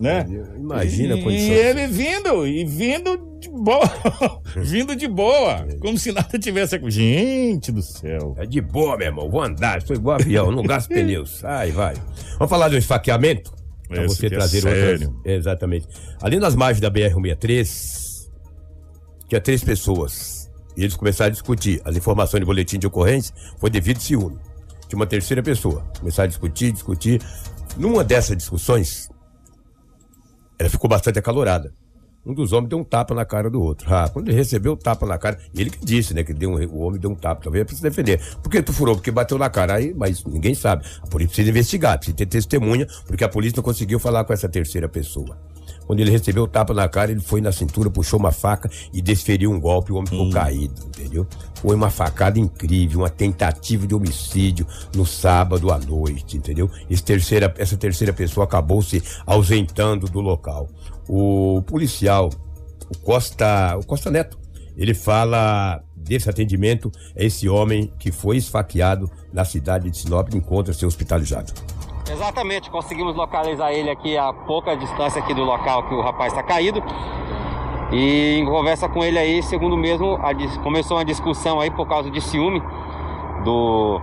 [0.00, 0.26] né?
[0.58, 1.48] Imagina a condição.
[1.48, 3.88] E ele vindo, e vindo de boa.
[4.56, 5.64] vindo de boa.
[5.80, 6.80] Como se nada tivesse.
[6.90, 8.34] Gente do céu.
[8.38, 9.30] É de boa, meu irmão.
[9.30, 11.44] Vou andar, sou igual avião, não gasto pneus.
[11.44, 11.94] Ai, vai.
[12.38, 13.52] Vamos falar do esfaqueamento?
[13.88, 15.08] Pra Esse você é trazer sério.
[15.08, 15.34] outras.
[15.36, 15.86] Exatamente.
[16.22, 18.01] Ali nas margens da BR-163,
[19.32, 20.50] tinha três pessoas.
[20.76, 21.80] E eles começaram a discutir.
[21.86, 24.38] As informações de boletim de ocorrência foi devido ciúme.
[24.88, 25.82] Tinha uma terceira pessoa.
[25.98, 27.22] Começaram a discutir, discutir.
[27.78, 29.08] Numa dessas discussões,
[30.58, 31.72] ela ficou bastante acalorada.
[32.24, 33.92] Um dos homens deu um tapa na cara do outro.
[33.92, 36.22] Ah, quando ele recebeu o tapa na cara, ele que disse, né?
[36.22, 38.20] Que deu um- o homem deu um tapa, talvez é pra se defender.
[38.42, 38.94] Por que tu furou?
[38.94, 39.74] Porque bateu na cara.
[39.74, 40.84] Aí, mas ninguém sabe.
[41.02, 44.48] A polícia precisa investigar, precisa ter testemunha, porque a polícia não conseguiu falar com essa
[44.48, 45.36] terceira pessoa.
[45.86, 49.02] Quando ele recebeu o tapa na cara, ele foi na cintura, puxou uma faca e
[49.02, 51.26] desferiu um golpe, o homem ficou caído, entendeu?
[51.56, 56.70] Foi uma facada incrível, uma tentativa de homicídio no sábado à noite, entendeu?
[56.88, 60.68] Esse terceira, essa terceira pessoa acabou se ausentando do local.
[61.08, 62.30] O policial,
[62.88, 64.38] o Costa, o Costa Neto,
[64.76, 70.36] ele fala desse atendimento a esse homem que foi esfaqueado na cidade de Sinop e
[70.36, 71.52] encontra-se hospitalizado.
[72.10, 76.42] Exatamente, conseguimos localizar ele aqui a pouca distância aqui do local que o rapaz está
[76.42, 76.82] caído.
[77.92, 82.10] E em conversa com ele aí, segundo mesmo, a começou uma discussão aí por causa
[82.10, 82.62] de ciúme
[83.44, 84.00] do,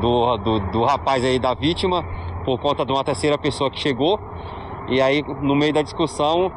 [0.00, 2.04] do, do, do rapaz aí da vítima,
[2.44, 4.20] por conta de uma terceira pessoa que chegou.
[4.88, 6.50] E aí, no meio da discussão,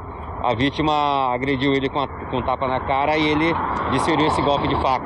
[0.43, 3.53] a vítima agrediu ele com, a, com um tapa na cara e ele
[3.91, 5.05] desferiu esse golpe de faca.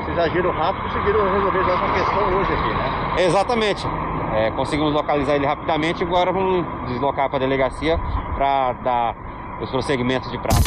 [0.00, 3.24] Esses agiram rápido conseguiram resolver já essa questão hoje aqui, né?
[3.24, 3.86] Exatamente.
[4.34, 7.98] É, conseguimos localizar ele rapidamente e agora vamos deslocar para a delegacia
[8.34, 9.16] para dar
[9.62, 10.62] os prosseguimentos de prazo.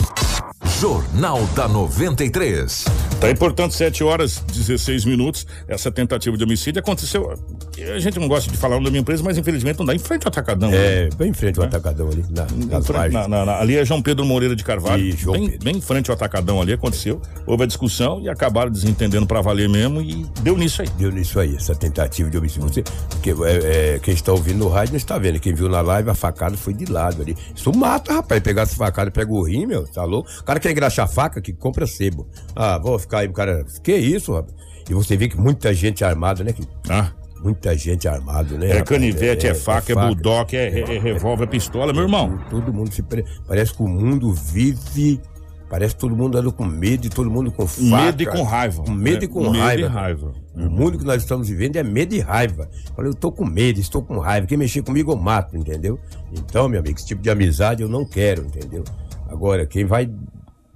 [0.80, 2.86] Jornal da 93.
[3.20, 5.48] Tá importante, 7 horas 16 minutos.
[5.68, 7.34] Essa tentativa de homicídio aconteceu.
[7.78, 9.94] A gente não gosta de falar o nome da minha empresa, mas infelizmente não dá
[9.94, 10.72] em frente ao atacadão.
[10.72, 10.78] né?
[11.06, 14.02] É, bem em frente ao atacadão ali, na, frente- na- na- na- ali é João
[14.02, 15.16] Pedro Moreira de Carvalho.
[15.18, 15.66] João bem, Pedro.
[15.66, 17.22] bem em frente ao atacadão ali aconteceu.
[17.46, 20.88] Houve a discussão e acabaram desentendendo pra valer mesmo e deu nisso aí.
[20.98, 22.64] Deu nisso aí, essa tentativa de homicídio.
[22.70, 25.40] Você, porque, é, é, quem está ouvindo no rádio não está vendo.
[25.40, 27.36] Quem viu na live, a facada foi de lado ali.
[27.56, 28.42] Isso mata, rapaz.
[28.42, 30.30] Pegar essa facada, pega o rim, meu, tá louco?
[30.40, 32.28] O cara quer engraxar faca, que compra sebo.
[32.56, 33.66] Ah, vou ficar aí, o cara.
[33.84, 34.54] Que isso, rapaz?
[34.90, 36.54] E você vê que muita gente armada, né?
[36.54, 37.12] Que, Ah,
[37.46, 38.66] muita gente armada, né?
[38.66, 38.90] é rapaz?
[38.90, 42.40] canivete, é, faca, é, bulldog, é, é, é revólver, é pistola, meu irmão.
[42.50, 43.04] Todo mundo se.
[43.04, 45.22] pre- Parece que o mundo vive.
[45.70, 47.82] Parece que todo mundo anda com medo e todo mundo com faca.
[48.06, 48.84] Medo e com raiva.
[48.84, 49.82] Com medo e É, com medo raiva.
[49.82, 50.34] e raiva.
[50.56, 52.70] O mundo que nós estamos vivendo é medo e raiva.
[52.96, 54.46] Olha, eu tô com medo, estou com raiva.
[54.48, 56.00] Quem mexer comigo eu mato, entendeu?
[56.32, 58.84] Então, meu amigo, esse tipo de amizade eu não quero, entendeu?
[59.28, 60.10] Agora, quem vai.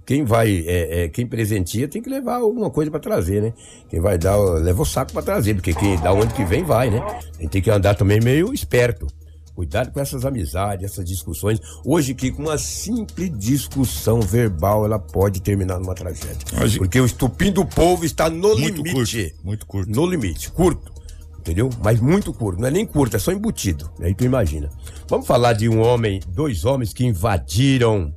[0.10, 3.54] Quem vai, é, é, quem presenteia tem que levar alguma coisa pra trazer, né?
[3.88, 6.90] Quem vai dar, leva o saco pra trazer, porque quem dá onde que vem, vai,
[6.90, 6.98] né?
[7.38, 9.06] A gente tem que andar também meio esperto.
[9.54, 11.60] Cuidado com essas amizades, essas discussões.
[11.86, 16.40] Hoje, que com uma simples discussão verbal, ela pode terminar numa tragédia.
[16.58, 18.94] Mas- Porque o estupim do povo está no Muito limite.
[18.96, 19.92] curto, muito curto.
[19.92, 20.92] No limite, curto.
[21.38, 21.70] Entendeu?
[21.84, 22.60] Mas muito curto.
[22.60, 23.88] Não é nem curto, é só embutido.
[24.02, 24.72] Aí tu imagina.
[25.08, 28.12] Vamos falar de um homem, dois homens que invadiram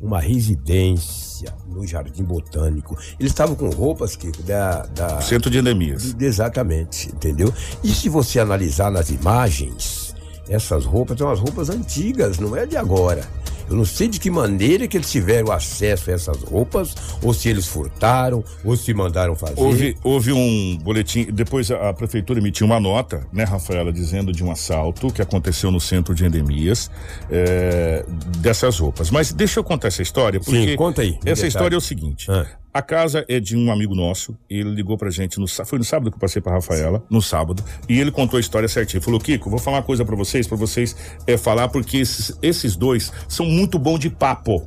[0.00, 1.23] uma residência
[1.66, 2.96] no Jardim Botânico.
[3.18, 6.14] Eles estavam com roupas que da, da Centro de endemias.
[6.18, 7.52] Exatamente, entendeu?
[7.82, 10.14] E se você analisar nas imagens,
[10.48, 13.26] essas roupas são as roupas antigas, não é de agora.
[13.68, 17.48] Eu não sei de que maneira que eles tiveram acesso a essas roupas, ou se
[17.48, 19.60] eles furtaram, ou se mandaram fazer.
[19.60, 24.44] Houve, houve um boletim, depois a, a prefeitura emitiu uma nota, né, Rafaela, dizendo de
[24.44, 26.90] um assalto que aconteceu no centro de endemias
[27.30, 28.04] é,
[28.38, 29.10] dessas roupas.
[29.10, 32.30] Mas deixa eu contar essa história, porque Sim, conta aí, essa história é o seguinte:
[32.30, 32.46] Ah.
[32.74, 36.10] A casa é de um amigo nosso, ele ligou pra gente no foi no sábado
[36.10, 39.00] que eu passei pra Rafaela, no sábado, e ele contou a história certinho.
[39.00, 42.74] Falou: Kiko, vou falar uma coisa pra vocês, pra vocês é, falar, porque esses, esses
[42.74, 44.66] dois são muito bom de papo.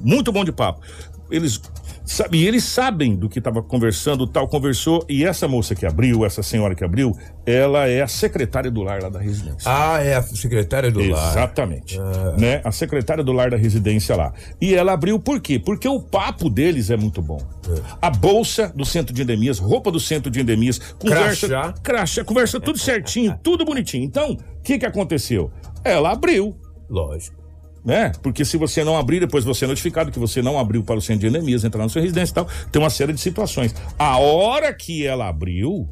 [0.00, 0.80] Muito bom de papo.
[1.30, 1.60] Eles
[2.10, 6.24] sabe, e eles sabem do que estava conversando, tal, conversou, e essa moça que abriu,
[6.24, 9.62] essa senhora que abriu, ela é a secretária do lar lá da residência.
[9.64, 11.30] Ah, é a secretária do lar.
[11.30, 11.98] Exatamente.
[12.38, 12.60] Né?
[12.64, 14.32] A secretária do lar da residência lá.
[14.60, 15.58] E ela abriu por quê?
[15.58, 17.40] Porque o papo deles é muito bom.
[18.00, 21.74] A bolsa do centro de endemias, roupa do centro de endemias, conversa, Crachá.
[21.82, 24.04] crachá, conversa tudo certinho, tudo bonitinho.
[24.04, 25.50] Então, o que que aconteceu?
[25.84, 26.56] Ela abriu
[26.90, 27.39] Lógico.
[27.84, 28.12] Né?
[28.22, 31.00] Porque se você não abrir, depois você é notificado que você não abriu para o
[31.00, 33.74] centro de endemias, entrar na sua residência e tal, tem uma série de situações.
[33.98, 35.88] A hora que ela abriu,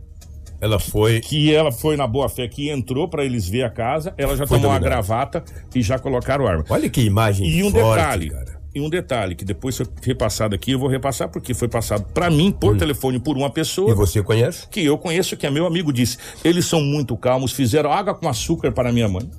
[0.60, 1.20] Ela foi.
[1.20, 4.46] que ela foi na boa fé, que entrou para eles ver a casa, ela já
[4.46, 5.02] Foi tomou uma dominada.
[5.02, 6.64] gravata e já colocaram arma.
[6.68, 8.60] Olha que imagem E um forte, detalhe, cara.
[8.74, 12.28] e um detalhe que depois foi repassado aqui, eu vou repassar porque foi passado para
[12.28, 13.92] mim por telefone por uma pessoa Hum.
[13.92, 14.66] E você conhece?
[14.68, 18.28] que eu conheço, que é meu amigo, disse: eles são muito calmos, fizeram água com
[18.28, 19.30] açúcar para minha mãe.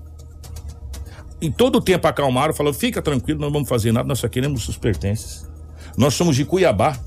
[1.42, 4.68] E todo o tempo acalmaram, falaram: fica tranquilo, não vamos fazer nada, nós só queremos
[4.68, 5.48] os pertences.
[5.98, 6.98] Nós somos de Cuiabá.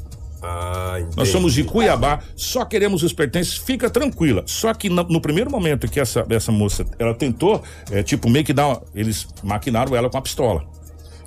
[0.42, 0.99] Ah.
[1.16, 4.42] Nós somos de Cuiabá, só queremos os pertences, fica tranquila.
[4.47, 8.45] Só que no, no primeiro momento que essa, essa moça, ela tentou, é, tipo, meio
[8.45, 10.64] que dar uma, eles maquinaram ela com a pistola.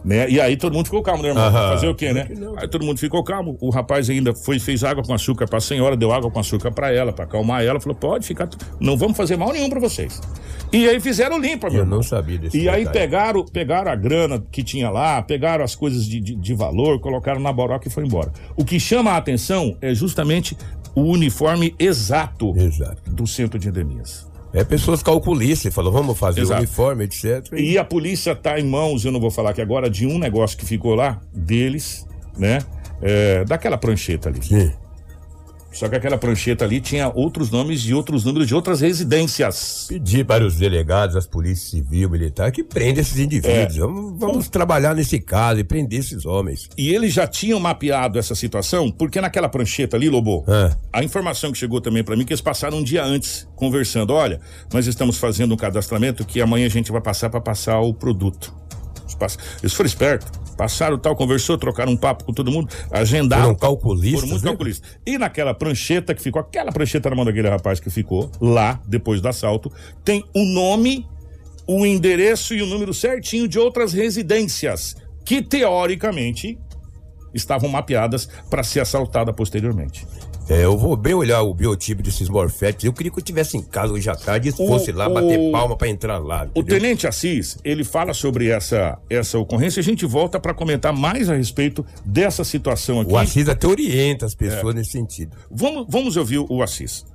[0.05, 0.29] Né?
[0.29, 1.51] E aí todo mundo ficou calmo, né, irmão?
[1.51, 2.27] Fazer o quê, né?
[2.57, 3.57] Aí todo mundo ficou calmo.
[3.59, 6.91] O rapaz ainda foi, fez água com açúcar pra senhora, deu água com açúcar pra
[6.91, 7.79] ela, pra acalmar ela.
[7.79, 8.47] Falou: pode ficar,
[8.79, 10.21] não vamos fazer mal nenhum pra vocês.
[10.71, 11.97] E aí fizeram limpa, meu Eu irmão.
[11.97, 16.05] não sabia desse E aí pegaram, pegaram a grana que tinha lá, pegaram as coisas
[16.05, 18.31] de, de, de valor, colocaram na boroca e foi embora.
[18.55, 20.55] O que chama a atenção é justamente
[20.93, 23.09] o uniforme exato, Exato.
[23.09, 24.27] do centro de endemias.
[24.55, 26.61] É pessoas calculistas, falou, vamos fazer Exato.
[26.61, 27.51] o uniforme, etc.
[27.57, 30.57] E a polícia está em mãos, eu não vou falar aqui agora, de um negócio
[30.57, 32.59] que ficou lá, deles, né?
[33.01, 34.41] É, daquela prancheta ali.
[34.41, 34.71] Sim.
[35.75, 39.87] Só que aquela prancheta ali tinha outros nomes e outros números de outras residências.
[39.89, 43.75] Pedir para os delegados, as polícias civil, militar, que prenda esses indivíduos.
[43.75, 43.79] É.
[43.81, 46.69] Vamos, vamos trabalhar nesse caso e prender esses homens.
[46.77, 50.71] E eles já tinham mapeado essa situação, porque naquela prancheta ali, Lobo, É.
[50.93, 54.13] a informação que chegou também para mim, que eles passaram um dia antes, conversando.
[54.13, 54.39] Olha,
[54.73, 58.53] nós estamos fazendo um cadastramento que amanhã a gente vai passar para passar o produto.
[59.61, 63.43] Eles foram espertos, passaram tal, conversou, trocaram um papo com todo mundo, agendaram.
[63.43, 64.51] Foram calculistas, Foram muito né?
[64.51, 64.89] calculistas.
[65.05, 69.21] E naquela prancheta que ficou, aquela prancheta na mão daquele rapaz que ficou lá, depois
[69.21, 69.71] do assalto,
[70.03, 71.07] tem o nome,
[71.67, 76.57] o endereço e o número certinho de outras residências que, teoricamente,
[77.33, 80.07] estavam mapeadas para ser assaltada posteriormente.
[80.47, 82.85] É, eu vou bem olhar o biotipo desses morfetes.
[82.85, 85.13] Eu queria que eu estivesse em casa hoje à tarde e O- fosse lá o-
[85.13, 86.43] bater palma para entrar lá.
[86.53, 86.79] O entendeu?
[86.79, 89.79] tenente Assis, ele fala sobre essa, essa ocorrência.
[89.79, 93.11] A gente volta para comentar mais a respeito dessa situação aqui.
[93.11, 95.35] O Assis até orienta as pessoas nesse sentido.
[95.49, 97.05] Vamos, vamos ouvir o Assis.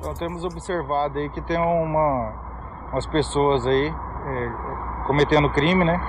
[0.00, 6.00] Então temos observado aí que tem uma, umas pessoas aí é, cometendo crime, né?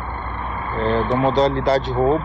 [0.79, 2.23] É, da modalidade de roubo.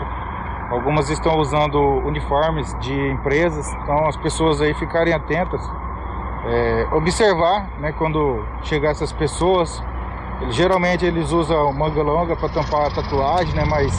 [0.70, 5.61] Algumas estão usando uniformes de empresas, então as pessoas aí ficarem atentas.
[6.48, 9.83] É, observar, né, quando chegar essas pessoas,
[10.42, 13.92] eles- geralmente eles usam manga longa para tampar a tatuagem, né, mas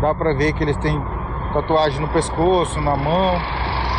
[0.00, 1.00] dá para ver que eles têm
[1.52, 3.34] tatuagem no pescoço, na mão.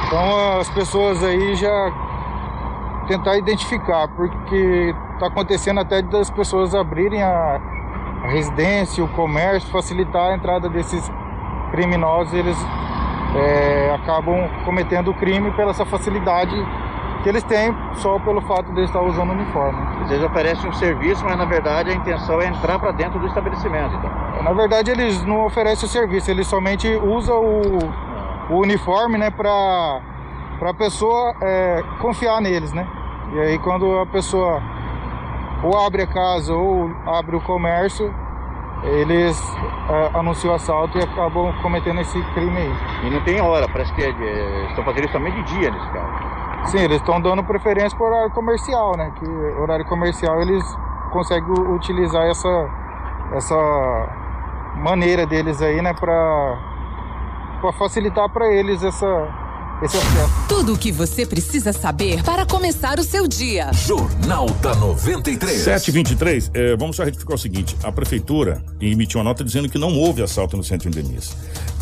[0.07, 1.91] Então as pessoas aí já
[3.07, 7.59] tentar identificar, porque está acontecendo até das pessoas abrirem a,
[8.23, 11.11] a residência, o comércio, facilitar a entrada desses
[11.71, 12.57] criminosos, eles
[13.35, 16.55] é, acabam cometendo o crime pela essa facilidade
[17.23, 19.79] que eles têm só pelo fato de estar usando uniforme.
[20.09, 23.93] Eles oferecem um serviço, mas na verdade a intenção é entrar para dentro do estabelecimento.
[23.95, 24.43] Então.
[24.43, 30.01] Na verdade, eles não oferecem o serviço, eles somente usam o, o uniforme, né, para
[30.57, 32.85] para a pessoa é, confiar neles, né?
[33.31, 34.61] E aí quando a pessoa
[35.63, 38.13] ou abre a casa ou abre o comércio,
[38.83, 39.37] eles
[39.89, 42.73] é, anunciam o assalto e acabam cometendo esse crime aí.
[43.03, 45.89] E não tem hora, parece que é, é, estão fazendo isso também de dia nesse
[45.89, 46.69] caso.
[46.71, 49.11] Sim, eles estão dando preferência para horário comercial, né?
[49.17, 49.27] Que
[49.59, 50.63] horário comercial eles
[51.11, 52.69] conseguem utilizar essa,
[53.33, 54.09] essa
[54.75, 55.93] maneira deles aí, né?
[55.93, 56.57] Para
[57.77, 59.27] facilitar para eles essa,
[59.85, 60.29] esse acesso.
[60.47, 63.71] Tudo o que você precisa saber para começar o seu dia.
[63.73, 65.61] Jornal da 93.
[65.61, 69.95] 723, é, vamos só retificar o seguinte: a prefeitura emitiu uma nota dizendo que não
[69.95, 71.35] houve assalto no centro de endemias.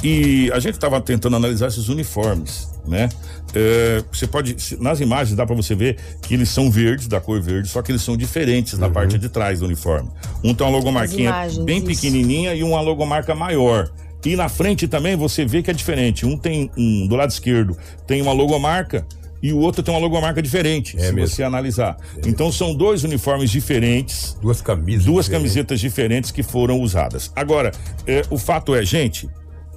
[0.03, 3.09] E a gente estava tentando analisar esses uniformes, né?
[3.55, 7.41] É, você pode, nas imagens dá para você ver que eles são verdes, da cor
[7.41, 10.09] verde, só que eles são diferentes na parte de trás do uniforme.
[10.43, 11.87] Um tem uma logomarquinha imagens, bem isso.
[11.87, 13.89] pequenininha e uma logomarca maior.
[14.25, 16.25] E na frente também você vê que é diferente.
[16.25, 19.05] Um tem um do lado esquerdo tem uma logomarca
[19.41, 21.35] e o outro tem uma logomarca diferente, É se mesmo.
[21.35, 21.95] você analisar.
[22.25, 25.05] Então são dois uniformes diferentes, Duas camisas.
[25.05, 25.51] duas diferentes.
[25.53, 27.31] camisetas diferentes que foram usadas.
[27.35, 27.71] Agora,
[28.07, 29.29] é, o fato é, gente,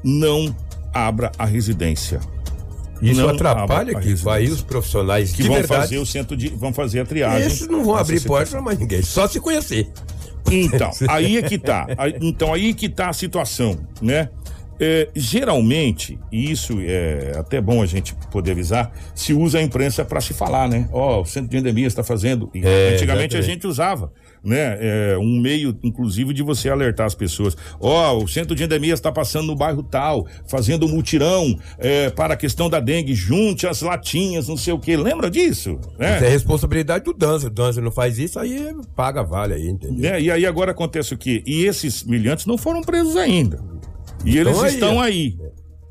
[0.03, 0.55] não
[0.93, 2.19] abra a residência.
[3.03, 5.81] Isso Não atrapalha que vai os profissionais Que vão verdade.
[5.83, 6.49] fazer o centro de.
[6.49, 7.47] vão fazer a triagem.
[7.47, 9.89] Esses não vão abrir porta pra mais ninguém, só se conhecer.
[10.51, 11.87] Então, aí é que tá.
[12.21, 14.29] Então, aí que tá a situação, né?
[14.83, 20.07] É, geralmente, e isso é até bom a gente poder avisar, se usa a imprensa
[20.07, 20.89] para se falar, né?
[20.91, 22.51] Ó, o centro de endemia está fazendo.
[22.55, 23.45] E É, antigamente a exatamente.
[23.47, 24.11] gente usava,
[24.45, 24.79] né?
[24.81, 27.57] É, um meio, inclusive, de você alertar as pessoas.
[27.79, 32.37] Ó, o centro de endemia está passando no bairro tal, fazendo mutirão é, para a
[32.37, 34.97] questão da dengue, junte as latinhas, não sei o quê.
[34.97, 35.79] Lembra disso?
[35.99, 36.17] né?
[36.17, 37.47] Isso é responsabilidade do Danza.
[37.47, 40.11] O Danza não faz isso, aí paga vale aí, entendeu?
[40.13, 40.21] né?
[40.21, 41.43] E aí agora acontece o quê?
[41.47, 43.63] E esses milhantes não foram presos ainda.
[44.25, 45.39] E eles Estão aí, estão aí.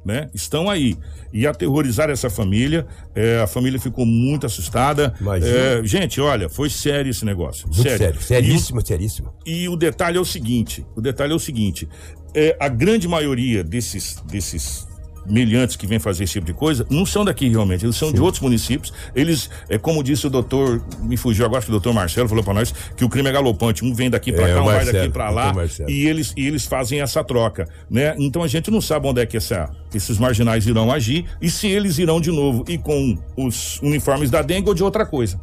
[0.06, 0.30] Né?
[0.34, 0.98] Estão aí.
[1.32, 2.88] E aterrorizar essa família.
[3.14, 5.14] é, a família ficou muito assustada.
[5.44, 7.68] É, gente, olha, foi sério esse negócio.
[7.68, 8.22] Muito sério, sério.
[8.22, 9.34] seríssimo, seríssimo.
[9.46, 11.88] E, o detalhe é o seguinte: o detalhe é o seguinte:
[12.34, 14.89] é, a grande maioria desses, desses
[15.26, 18.22] meliantes que vêm fazer esse tipo de coisa não são daqui realmente, eles são de
[18.22, 18.94] outros municípios.
[19.16, 22.44] Eles, é como disse o doutor, me fugiu agora, acho que o doutor Marcelo falou
[22.44, 24.76] para nós que o crime é galopante, um vem daqui para É, cá, um vai
[24.76, 25.54] Marcelo, daqui para lá
[25.88, 28.16] e eles e eles fazem essa troca, né?
[28.18, 31.68] Então a gente não sabe onde é que essa, esses marginais irão agir e se
[31.68, 35.40] eles irão de novo e com os uniformes da dengue ou de outra coisa.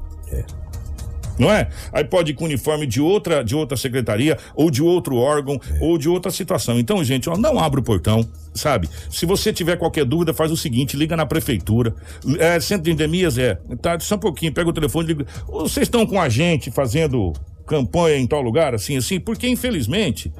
[1.38, 1.68] Não é?
[1.92, 5.98] Aí pode ir com uniforme de outra, de outra secretaria, ou de outro órgão, ou
[5.98, 6.78] de outra situação.
[6.78, 8.88] Então, gente, ó, não abra o portão, sabe?
[9.10, 11.94] Se você tiver qualquer dúvida, faz o seguinte: liga na prefeitura.
[12.38, 13.58] É, centro de endemias é.
[13.80, 15.26] Tá, só um pouquinho, pega o telefone e liga.
[15.46, 17.32] Vocês estão com a gente fazendo
[17.66, 19.18] campanha em tal lugar, assim, assim?
[19.18, 20.32] Porque, infelizmente,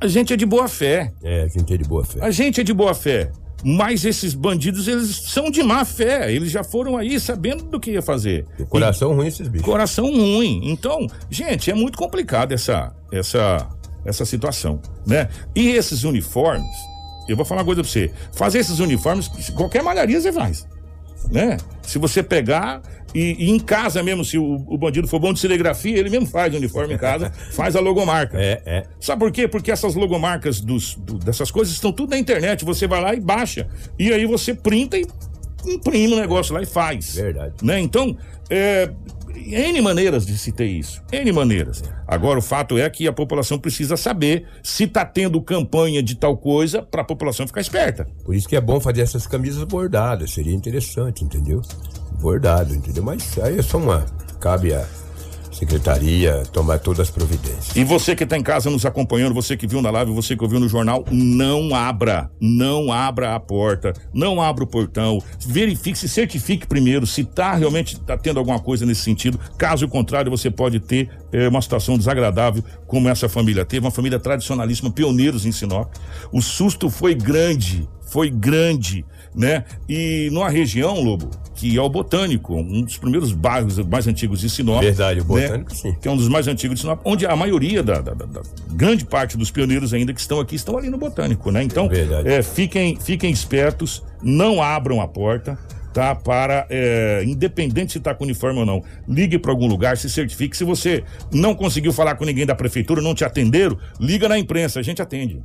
[0.00, 1.12] a gente é de boa fé.
[1.22, 2.18] É, a gente é de boa fé.
[2.22, 3.30] A gente é de boa fé.
[3.64, 6.32] Mas esses bandidos, eles são de má fé.
[6.32, 8.46] Eles já foram aí sabendo do que ia fazer.
[8.68, 9.64] Coração ruim esses bichos.
[9.64, 10.60] Coração ruim.
[10.64, 13.68] Então, gente, é muito complicado essa, essa,
[14.04, 15.28] essa situação, né?
[15.54, 16.66] E esses uniformes,
[17.28, 18.10] eu vou falar uma coisa pra você.
[18.32, 20.66] Fazer esses uniformes, qualquer malharia você faz,
[21.30, 21.58] né?
[21.82, 22.80] Se você pegar
[23.14, 26.26] e, e em casa mesmo, se o, o bandido for bom de serigrafia, ele mesmo
[26.26, 28.38] faz o uniforme em casa, faz a logomarca.
[28.40, 28.82] É, é.
[29.00, 29.48] Sabe por quê?
[29.48, 32.64] Porque essas logomarcas dos, do- dessas coisas estão tudo na internet.
[32.64, 33.68] Você vai lá e baixa.
[33.98, 35.06] E aí você printa e
[35.66, 37.14] imprime o negócio lá e faz.
[37.14, 37.54] Verdade.
[37.62, 37.80] Né?
[37.80, 38.16] Então,
[38.48, 38.90] é,
[39.34, 41.02] N maneiras de se ter isso.
[41.12, 41.82] N maneiras.
[42.06, 46.36] Agora, o fato é que a população precisa saber se está tendo campanha de tal
[46.36, 48.06] coisa para a população ficar esperta.
[48.24, 51.62] Por isso que é bom fazer essas camisas bordadas, seria interessante, entendeu?
[52.20, 53.02] Bordado, entendeu?
[53.02, 54.04] Mas aí é só uma.
[54.38, 54.86] Cabe à
[55.60, 57.76] secretaria tomar todas as providências.
[57.76, 60.42] E você que está em casa nos acompanhando, você que viu na live, você que
[60.42, 66.08] ouviu no jornal, não abra, não abra a porta, não abra o portão, verifique, se
[66.08, 69.38] certifique primeiro se tá realmente tá tendo alguma coisa nesse sentido.
[69.58, 74.18] Caso contrário, você pode ter eh, uma situação desagradável como essa família teve, uma família
[74.18, 75.92] tradicionalíssima, pioneiros em Sinop.
[76.32, 79.04] O susto foi grande, foi grande,
[79.34, 79.64] né?
[79.88, 84.48] E numa região, Lobo, que é o Botânico, um dos primeiros bairros mais antigos de
[84.50, 84.82] Sinop.
[84.82, 85.42] Verdade, o né?
[85.42, 85.94] Botânico, sim.
[86.00, 88.40] que é um dos mais antigos de Sinop, onde a maioria da, da- da- da
[88.72, 91.62] grande parte dos pioneiros ainda que estão aqui estão ali no Botânico, né?
[91.62, 92.28] Então, Verdade.
[92.28, 95.58] é, fiquem, fiquem espertos, não abram a porta,
[95.92, 96.14] tá?
[96.14, 100.56] Para, é, independente se está com uniforme ou não, ligue para algum lugar, se certifique.
[100.56, 104.80] Se você não conseguiu falar com ninguém da prefeitura, não te atenderam, liga na imprensa,
[104.80, 105.40] a gente atende.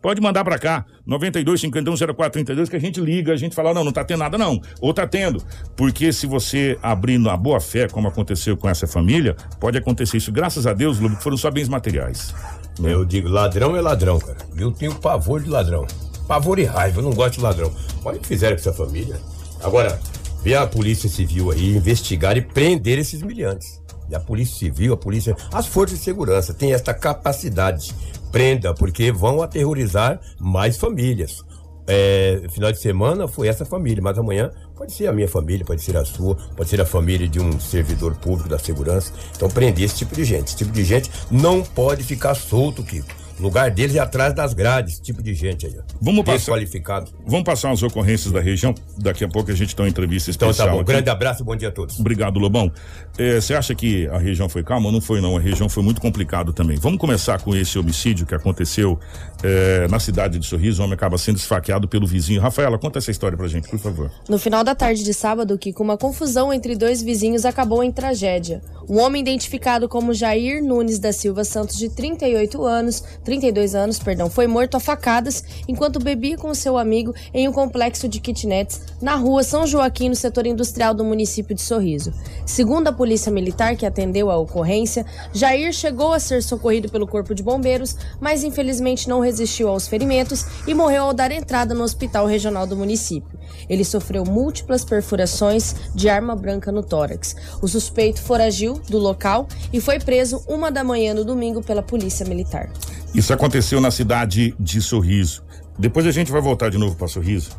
[0.00, 3.74] Pode mandar pra cá, 92 51 04 32, que a gente liga, a gente fala,
[3.74, 5.42] não, não tá tendo nada não, ou tá tendo.
[5.76, 10.30] Porque se você abrir na boa fé, como aconteceu com essa família, pode acontecer isso.
[10.30, 12.32] Graças a Deus, Lobo, foram só bens materiais.
[12.80, 14.38] Eu digo, ladrão é ladrão, cara.
[14.56, 15.84] Eu tenho pavor de ladrão.
[16.28, 17.72] Pavor e raiva, eu não gosto de ladrão.
[18.04, 19.16] Olha o que fizeram com essa família.
[19.62, 19.98] Agora,
[20.42, 23.82] vê a polícia civil aí investigar e prender esses milhantes.
[24.08, 27.94] E a polícia civil, a polícia, as forças de segurança têm esta capacidade.
[28.30, 31.44] Prenda, porque vão aterrorizar mais famílias.
[31.90, 35.80] É, final de semana foi essa família, mas amanhã pode ser a minha família, pode
[35.80, 39.12] ser a sua, pode ser a família de um servidor público da segurança.
[39.34, 40.48] Então prender esse tipo de gente.
[40.48, 43.17] Esse tipo de gente não pode ficar solto, Kiko.
[43.38, 45.74] O lugar deles é atrás das grades, esse tipo de gente aí.
[45.78, 45.82] ó.
[46.00, 47.10] Vamos passar- Desqualificado.
[47.26, 48.74] Vamos passar as ocorrências da região.
[48.98, 50.68] Daqui a pouco a gente tem uma entrevista Então especial.
[50.68, 50.80] tá bom.
[50.80, 50.90] aqui.
[50.92, 51.98] Grande abraço e bom dia a todos.
[52.00, 52.72] Obrigado, Lobão.
[53.16, 54.90] Eh, Você acha que a região foi calma?
[54.90, 55.36] Não foi, não.
[55.36, 56.76] A região foi muito complicado também.
[56.78, 58.98] Vamos começar com esse homicídio que aconteceu
[59.44, 60.80] eh, na cidade de Sorriso.
[60.82, 62.40] O homem acaba sendo esfaqueado pelo vizinho.
[62.40, 64.10] Rafaela, conta essa história pra gente, por favor.
[64.28, 67.92] No final da tarde de sábado, que com uma confusão entre dois vizinhos acabou em
[67.92, 68.60] tragédia.
[68.88, 74.30] Um homem identificado como Jair Nunes da Silva Santos, de 38 anos, 32 anos, perdão,
[74.30, 79.16] foi morto a facadas enquanto bebia com seu amigo em um complexo de kitnets na
[79.16, 82.10] rua São Joaquim, no setor industrial do município de Sorriso.
[82.46, 87.34] Segundo a polícia militar que atendeu a ocorrência, Jair chegou a ser socorrido pelo corpo
[87.34, 92.24] de bombeiros, mas infelizmente não resistiu aos ferimentos e morreu ao dar entrada no hospital
[92.24, 93.38] regional do município.
[93.68, 97.36] Ele sofreu múltiplas perfurações de arma branca no tórax.
[97.60, 102.24] O suspeito foragiu do local e foi preso uma da manhã no domingo pela polícia
[102.24, 102.70] militar.
[103.14, 105.42] Isso aconteceu na cidade de Sorriso.
[105.78, 107.50] Depois a gente vai voltar de novo para Sorriso.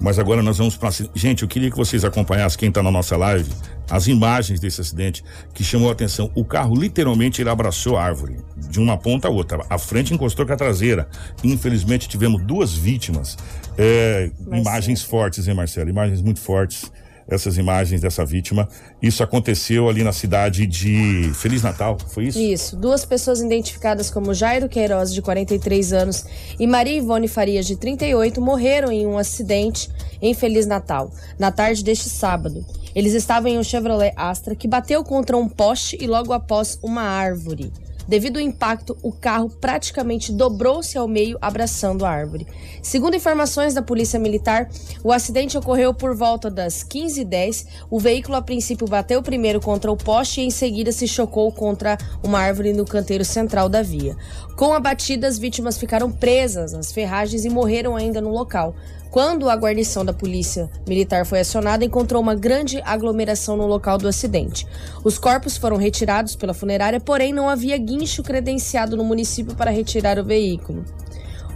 [0.00, 0.90] Mas agora nós vamos para.
[1.14, 3.50] Gente, eu queria que vocês acompanhassem, quem está na nossa live,
[3.90, 5.24] as imagens desse acidente
[5.54, 6.30] que chamou a atenção.
[6.34, 9.64] O carro literalmente ele abraçou a árvore, de uma ponta a outra.
[9.70, 11.08] A frente encostou com a traseira.
[11.42, 13.38] Infelizmente tivemos duas vítimas.
[13.78, 15.88] É, imagens fortes, hein, Marcelo?
[15.88, 16.90] Imagens muito fortes.
[17.28, 18.68] Essas imagens dessa vítima.
[19.02, 22.38] Isso aconteceu ali na cidade de Feliz Natal, foi isso?
[22.38, 26.24] Isso, duas pessoas identificadas como Jairo Queiroz, de 43 anos,
[26.58, 29.90] e Maria Ivone Farias, de 38, morreram em um acidente
[30.22, 32.64] em Feliz Natal, na tarde deste sábado.
[32.94, 37.02] Eles estavam em um Chevrolet Astra que bateu contra um poste e logo após uma
[37.02, 37.70] árvore.
[38.08, 42.46] Devido ao impacto, o carro praticamente dobrou-se ao meio, abraçando a árvore.
[42.80, 44.68] Segundo informações da Polícia Militar,
[45.02, 47.66] o acidente ocorreu por volta das 15h10.
[47.90, 51.98] O veículo, a princípio, bateu primeiro contra o poste e em seguida se chocou contra
[52.22, 54.16] uma árvore no canteiro central da via.
[54.56, 58.74] Com a batida, as vítimas ficaram presas às ferragens e morreram ainda no local.
[59.10, 64.08] Quando a guarnição da polícia militar foi acionada, encontrou uma grande aglomeração no local do
[64.08, 64.66] acidente.
[65.02, 70.18] Os corpos foram retirados pela funerária, porém não havia guincho credenciado no município para retirar
[70.18, 70.84] o veículo.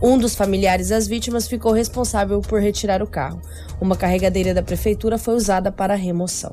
[0.02, 3.40] Um dos familiares das vítimas ficou responsável por retirar o carro.
[3.78, 6.52] Uma carregadeira da prefeitura foi usada para remoção.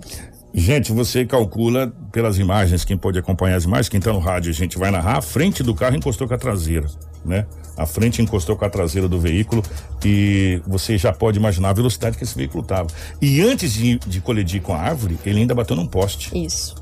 [0.54, 4.54] Gente, você calcula pelas imagens, quem pode acompanhar as imagens, quem tá no rádio, a
[4.54, 6.88] gente vai narrar, a frente do carro encostou com a traseira,
[7.28, 7.46] né?
[7.78, 9.62] A frente encostou com a traseira do veículo
[10.04, 12.88] e você já pode imaginar a velocidade que esse veículo tava.
[13.22, 16.32] E antes de, de colidir com a árvore, ele ainda bateu num poste.
[16.34, 16.76] Isso.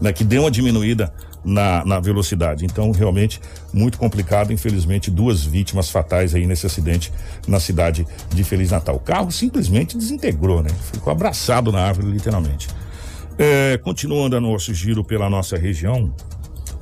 [0.00, 1.12] Né, que deu uma diminuída
[1.44, 2.64] na, na velocidade.
[2.64, 3.40] Então, realmente,
[3.72, 4.52] muito complicado.
[4.52, 7.12] Infelizmente, duas vítimas fatais aí nesse acidente
[7.46, 8.96] na cidade de Feliz Natal.
[8.96, 10.70] O carro simplesmente desintegrou, né?
[10.92, 12.68] Ficou abraçado na árvore, literalmente.
[13.38, 16.14] É, continuando a nosso giro pela nossa região,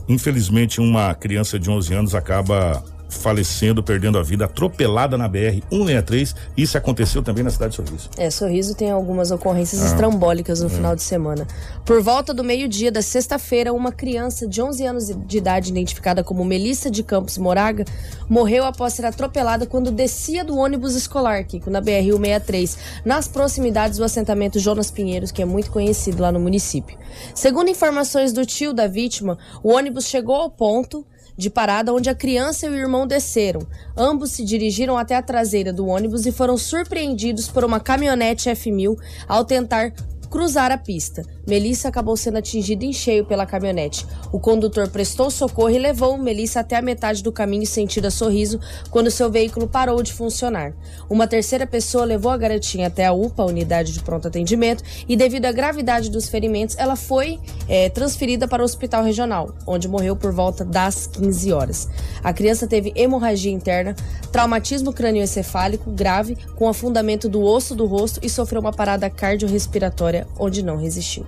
[0.08, 6.34] infelizmente uma criança de 11 anos acaba falecendo, perdendo a vida, atropelada na BR 163.
[6.56, 8.10] Isso aconteceu também na cidade de Sorriso.
[8.16, 9.86] É, Sorriso tem algumas ocorrências Ah.
[9.86, 10.70] estrambólicas no É.
[10.70, 11.46] final de semana.
[11.84, 16.44] Por volta do meio-dia da sexta-feira, uma criança de 11 anos de idade, identificada como
[16.44, 17.84] Melissa de Campos Moraga,
[18.28, 23.98] morreu após ser atropelada quando descia do ônibus escolar, Kiko, na BR 163, nas proximidades
[23.98, 26.96] do assentamento Jonas Pinheiros, que é muito conhecido lá no município.
[27.34, 31.04] Segundo informações do tio da vítima, o ônibus chegou ao ponto
[31.36, 33.66] de parada onde a criança e o irmão desceram.
[33.96, 38.96] Ambos se dirigiram até a traseira do ônibus e foram surpreendidos por uma caminhonete F1000
[39.26, 39.92] ao tentar
[40.30, 41.22] cruzar a pista.
[41.46, 44.06] Melissa acabou sendo atingida em cheio pela caminhonete.
[44.30, 48.60] O condutor prestou socorro e levou Melissa até a metade do caminho sentido a sorriso
[48.90, 50.72] quando seu veículo parou de funcionar.
[51.10, 55.16] Uma terceira pessoa levou a garotinha até a UPA, a unidade de pronto atendimento, e
[55.16, 60.14] devido à gravidade dos ferimentos, ela foi eh, transferida para o hospital regional, onde morreu
[60.14, 61.88] por volta das 15 horas.
[62.22, 63.96] A criança teve hemorragia interna,
[64.30, 70.62] traumatismo crânioencefálico grave, com afundamento do osso do rosto e sofreu uma parada cardiorrespiratória, onde
[70.62, 71.26] não resistiu.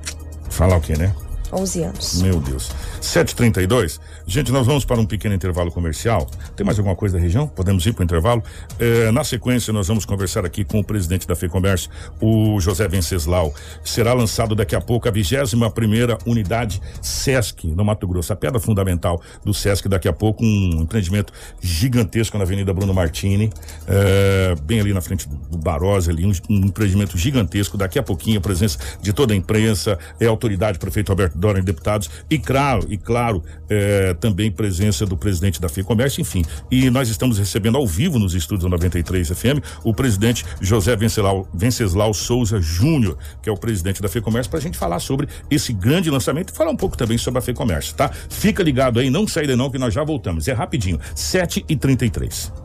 [0.55, 1.13] Falar o quê, né?
[1.55, 2.23] 11 anos.
[2.23, 2.71] Meu Deus.
[3.01, 4.01] 7h32.
[4.27, 6.29] Gente, nós vamos para um pequeno intervalo comercial.
[6.57, 7.47] Tem mais alguma coisa da região?
[7.47, 8.43] Podemos ir para o intervalo?
[8.79, 11.91] É, na sequência, nós vamos conversar aqui com o presidente da FEComércio,
[12.21, 13.55] o José Venceslau.
[13.85, 18.33] Será lançado daqui a pouco a 21 primeira unidade SESC no Mato Grosso.
[18.33, 23.53] A pedra fundamental do SESC daqui a pouco, um empreendimento gigantesco na Avenida Bruno Martini,
[23.87, 27.77] é, bem ali na frente do Barós, ali, um, um empreendimento gigantesco.
[27.77, 31.63] Daqui a pouquinho, a presença de toda a imprensa, é autoridade, prefeito Alberto Dória e
[31.63, 36.43] deputados, e claro, e claro, é, também presença do presidente da FEComércio, enfim.
[36.71, 42.15] E nós estamos recebendo ao vivo nos estúdios 93 FM o presidente José Venceslau, Venceslau
[42.15, 46.11] Souza Júnior, que é o presidente da FEComércio, para a gente falar sobre esse grande
[46.11, 48.11] lançamento e falar um pouco também sobre a FEComércio, tá?
[48.31, 50.49] Fica ligado aí, não sai daí não, que nós já voltamos.
[50.49, 52.64] É rapidinho, 7h33.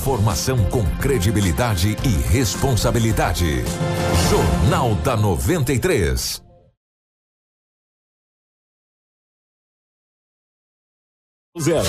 [0.00, 3.62] Informação com credibilidade e responsabilidade.
[4.30, 6.40] Jornal da 93.
[11.60, 11.86] Zero.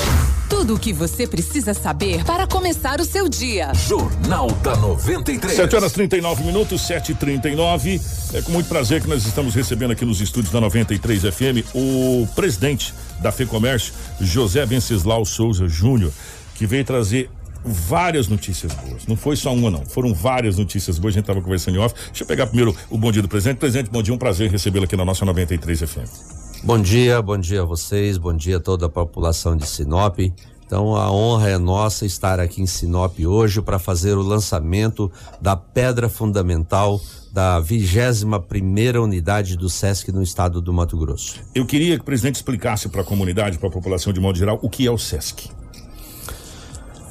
[0.49, 3.73] Tudo o que você precisa saber para começar o seu dia.
[3.73, 5.55] Jornal da 93.
[5.55, 8.01] 7 horas 39 minutos, 7 e 39
[8.33, 12.27] É com muito prazer que nós estamos recebendo aqui nos estúdios da 93 FM o
[12.35, 16.11] presidente da FEComércio, José Venceslau Souza Júnior,
[16.55, 17.29] que veio trazer
[17.63, 19.05] várias notícias boas.
[19.07, 19.85] Não foi só uma, não.
[19.85, 21.13] Foram várias notícias boas.
[21.13, 21.95] A gente estava conversando em off.
[22.07, 23.57] Deixa eu pegar primeiro o bom dia do presidente.
[23.57, 24.13] Presidente, bom dia.
[24.13, 26.41] Um prazer recebê-lo aqui na nossa 93 FM.
[26.63, 30.19] Bom dia, bom dia a vocês, bom dia a toda a população de Sinop.
[30.63, 35.55] Então a honra é nossa estar aqui em Sinop hoje para fazer o lançamento da
[35.55, 37.01] pedra fundamental
[37.33, 41.39] da 21 primeira unidade do SESC no estado do Mato Grosso.
[41.55, 44.59] Eu queria que o presidente explicasse para a comunidade, para a população de modo geral,
[44.61, 45.49] o que é o SESC.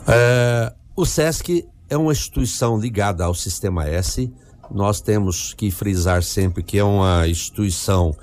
[0.07, 4.33] É, o SESC é uma instituição ligada ao Sistema S.
[4.71, 8.15] Nós temos que frisar sempre que é uma instituição,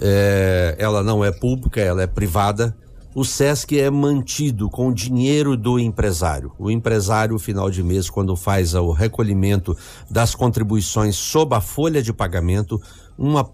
[0.00, 2.76] é, ela não é pública, ela é privada.
[3.14, 6.52] O SESC é mantido com o dinheiro do empresário.
[6.58, 9.76] O empresário, final de mês, quando faz o recolhimento
[10.10, 12.80] das contribuições sob a folha de pagamento,
[13.16, 13.50] uma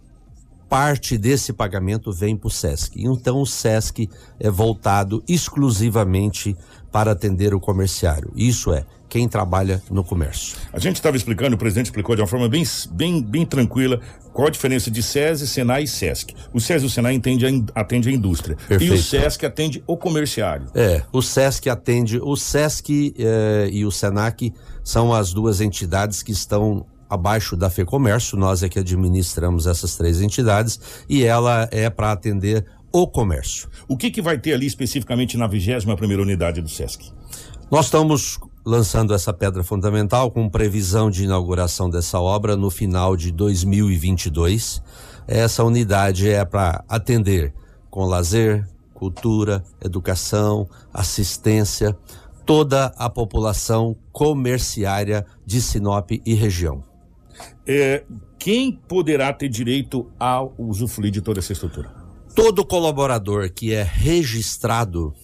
[0.69, 2.97] parte desse pagamento vem para o SESC.
[2.97, 4.11] Então o SESC
[4.41, 6.57] é voltado exclusivamente
[6.95, 8.31] para atender o comerciário.
[8.37, 10.57] Isso é, quem trabalha no comércio.
[10.73, 14.01] A gente estava explicando, o presidente explicou de uma forma bem, bem, bem tranquila
[14.33, 16.37] qual a diferença de SESI, Senai e SESC.
[16.53, 18.57] O SESI e o Senai atende a, atende a indústria.
[18.69, 18.95] Perfeito.
[18.95, 20.69] E o SESC atende o comerciário.
[20.73, 26.31] É, o SESC atende, o SESC eh, e o SENAC são as duas entidades que
[26.31, 30.79] estão abaixo da FEComércio, nós é que administramos essas três entidades
[31.09, 32.65] e ela é para atender
[32.95, 33.69] o comércio.
[33.89, 37.11] O que, que vai ter ali especificamente na 21 primeira unidade do SESC?
[37.69, 43.33] Nós estamos lançando essa pedra fundamental com previsão de inauguração dessa obra no final de
[43.33, 44.81] 2022.
[45.27, 47.53] Essa unidade é para atender
[47.91, 48.65] com lazer,
[48.95, 51.99] cultura, educação, assistência,
[52.47, 56.85] toda a população comerciária de Sinop e região.
[57.67, 58.05] É,
[58.39, 62.04] quem poderá ter direito a usufruir de toda essa estrutura?
[62.35, 65.15] Todo colaborador que é registrado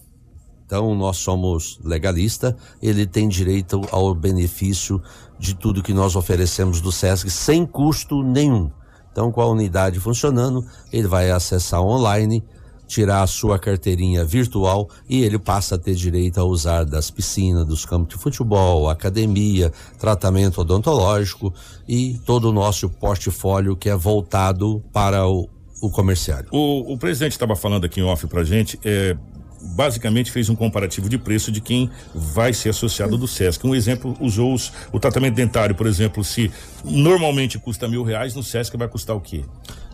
[0.70, 5.02] então, nós somos legalista, ele tem direito ao benefício
[5.36, 8.70] de tudo que nós oferecemos do SESC sem custo nenhum.
[9.10, 12.44] Então, com a unidade funcionando, ele vai acessar online,
[12.86, 17.66] tirar a sua carteirinha virtual e ele passa a ter direito a usar das piscinas,
[17.66, 21.52] dos campos de futebol, academia, tratamento odontológico
[21.88, 25.48] e todo o nosso portfólio que é voltado para o,
[25.80, 26.48] o comerciário.
[26.52, 29.16] O, o presidente estava falando aqui em off pra gente, é,
[29.60, 33.66] basicamente fez um comparativo de preço de quem vai ser associado do SESC.
[33.66, 36.50] Um exemplo, usou os, o tratamento dentário, por exemplo, se
[36.84, 39.44] normalmente custa mil reais, no SESC vai custar o quê?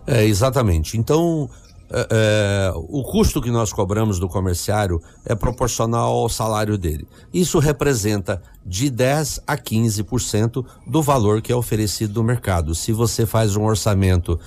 [0.06, 0.96] É, exatamente.
[0.96, 1.50] Então,
[1.90, 7.06] é, é, o custo que nós cobramos do comerciário é proporcional ao salário dele.
[7.32, 12.74] Isso representa de 10 a 15% do valor que é oferecido no mercado.
[12.74, 14.38] Se você faz um orçamento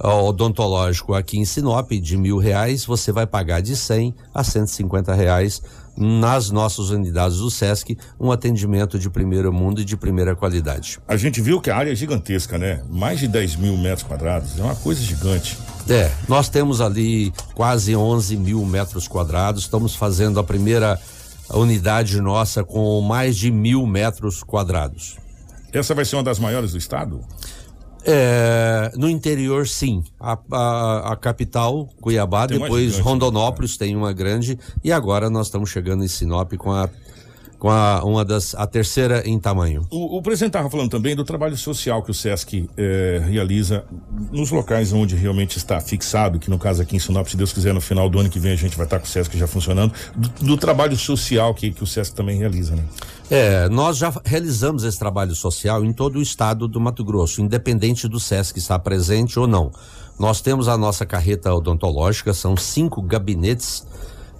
[0.00, 5.62] odontológico aqui em Sinop de mil reais, você vai pagar de 100 a 150 reais
[5.96, 11.00] nas nossas unidades do SESC, um atendimento de primeiro mundo e de primeira qualidade.
[11.08, 12.80] A gente viu que a área é gigantesca, né?
[12.88, 15.58] Mais de 10 mil metros quadrados, é uma coisa gigante.
[15.88, 21.00] É, nós temos ali quase 11 mil metros quadrados, estamos fazendo a primeira
[21.50, 25.16] unidade nossa com mais de mil metros quadrados.
[25.72, 27.20] Essa vai ser uma das maiores do estado?
[28.04, 30.02] É, no interior, sim.
[30.18, 35.46] A, a, a capital, Cuiabá, Tem depois gigante, Rondonópolis tem uma grande e agora nós
[35.48, 36.88] estamos chegando em Sinop com a
[37.58, 39.86] com a, uma das a terceira em tamanho.
[39.90, 43.84] O, o presidente estava falando também do trabalho social que o SESC eh, realiza
[44.30, 47.74] nos locais onde realmente está fixado, que no caso aqui em Sinop, se Deus quiser,
[47.74, 49.92] no final do ano que vem a gente vai estar com o SESC já funcionando,
[50.14, 52.84] do, do trabalho social que, que o SESC também realiza, né?
[53.30, 58.08] É, nós já realizamos esse trabalho social em todo o estado do Mato Grosso, independente
[58.08, 59.70] do SESC estar presente ou não.
[60.18, 63.84] Nós temos a nossa carreta odontológica, são cinco gabinetes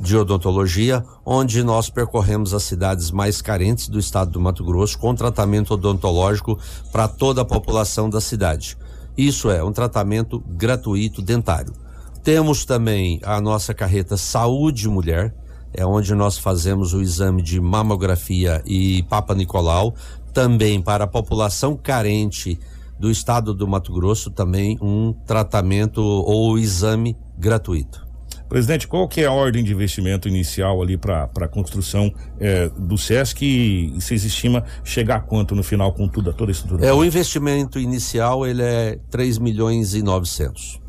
[0.00, 5.14] de odontologia, onde nós percorremos as cidades mais carentes do estado do Mato Grosso com
[5.14, 6.58] tratamento odontológico
[6.92, 8.76] para toda a população da cidade.
[9.16, 11.72] Isso é um tratamento gratuito dentário.
[12.22, 15.34] Temos também a nossa carreta Saúde Mulher,
[15.72, 19.94] é onde nós fazemos o exame de mamografia e Papa Nicolau,
[20.32, 22.58] também para a população carente
[22.98, 28.07] do estado do Mato Grosso, também um tratamento ou exame gratuito.
[28.48, 32.96] Presidente, qual que é a ordem de investimento inicial ali para a construção eh, do
[32.96, 36.86] SESC e, vocês estima chegar a quanto no final com tudo, toda a estrutura?
[36.86, 40.80] É, o investimento inicial ele é 3 milhões e 900.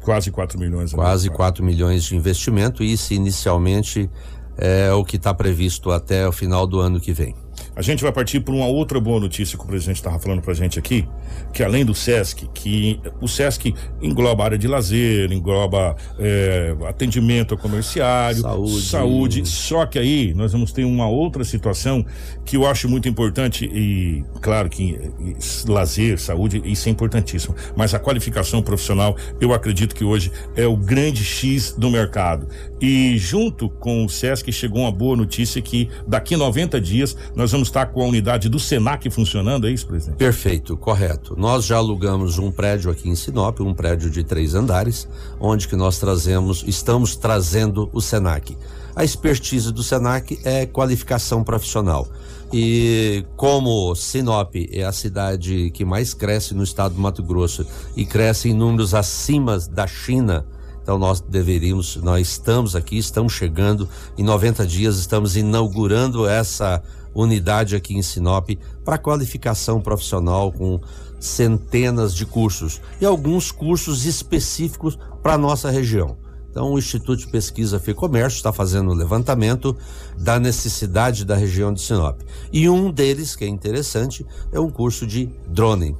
[0.00, 0.92] Quase 4 milhões.
[0.92, 4.10] Quase 4 milhões de investimento, e isso inicialmente
[4.56, 7.34] é o que está previsto até o final do ano que vem.
[7.76, 10.54] A gente vai partir por uma outra boa notícia que o presidente estava falando pra
[10.54, 11.06] gente aqui,
[11.52, 17.58] que além do SESC, que o SESC engloba área de lazer, engloba é, atendimento ao
[17.58, 18.82] comerciário, Saúde.
[18.82, 19.48] saúde.
[19.48, 22.04] Só que aí nós vamos ter uma outra situação
[22.44, 25.36] que eu acho muito importante e, claro que e,
[25.68, 27.56] lazer, saúde, isso é importantíssimo.
[27.76, 32.46] Mas a qualificação profissional, eu acredito que hoje é o grande X do mercado.
[32.80, 37.63] E junto com o SESC chegou uma boa notícia que daqui 90 dias nós vamos
[37.64, 40.16] estar com a unidade do Senac funcionando, é isso, presidente?
[40.16, 41.34] Perfeito, correto.
[41.36, 45.08] Nós já alugamos um prédio aqui em Sinop, um prédio de três andares,
[45.40, 48.56] onde que nós trazemos, estamos trazendo o Senac.
[48.94, 52.08] A expertise do Senac é qualificação profissional.
[52.52, 58.04] E como Sinop é a cidade que mais cresce no estado do Mato Grosso e
[58.04, 60.46] cresce em números acima da China,
[60.84, 63.88] então nós deveríamos, nós estamos aqui, estamos chegando,
[64.18, 66.82] em 90 dias estamos inaugurando essa
[67.14, 68.50] unidade aqui em Sinop
[68.84, 70.80] para qualificação profissional com
[71.20, 76.16] centenas de cursos e alguns cursos específicos para nossa região.
[76.50, 79.76] Então, o Instituto de Pesquisa FEComércio está fazendo um levantamento
[80.16, 82.20] da necessidade da região de Sinop.
[82.52, 85.96] E um deles, que é interessante, é um curso de drone.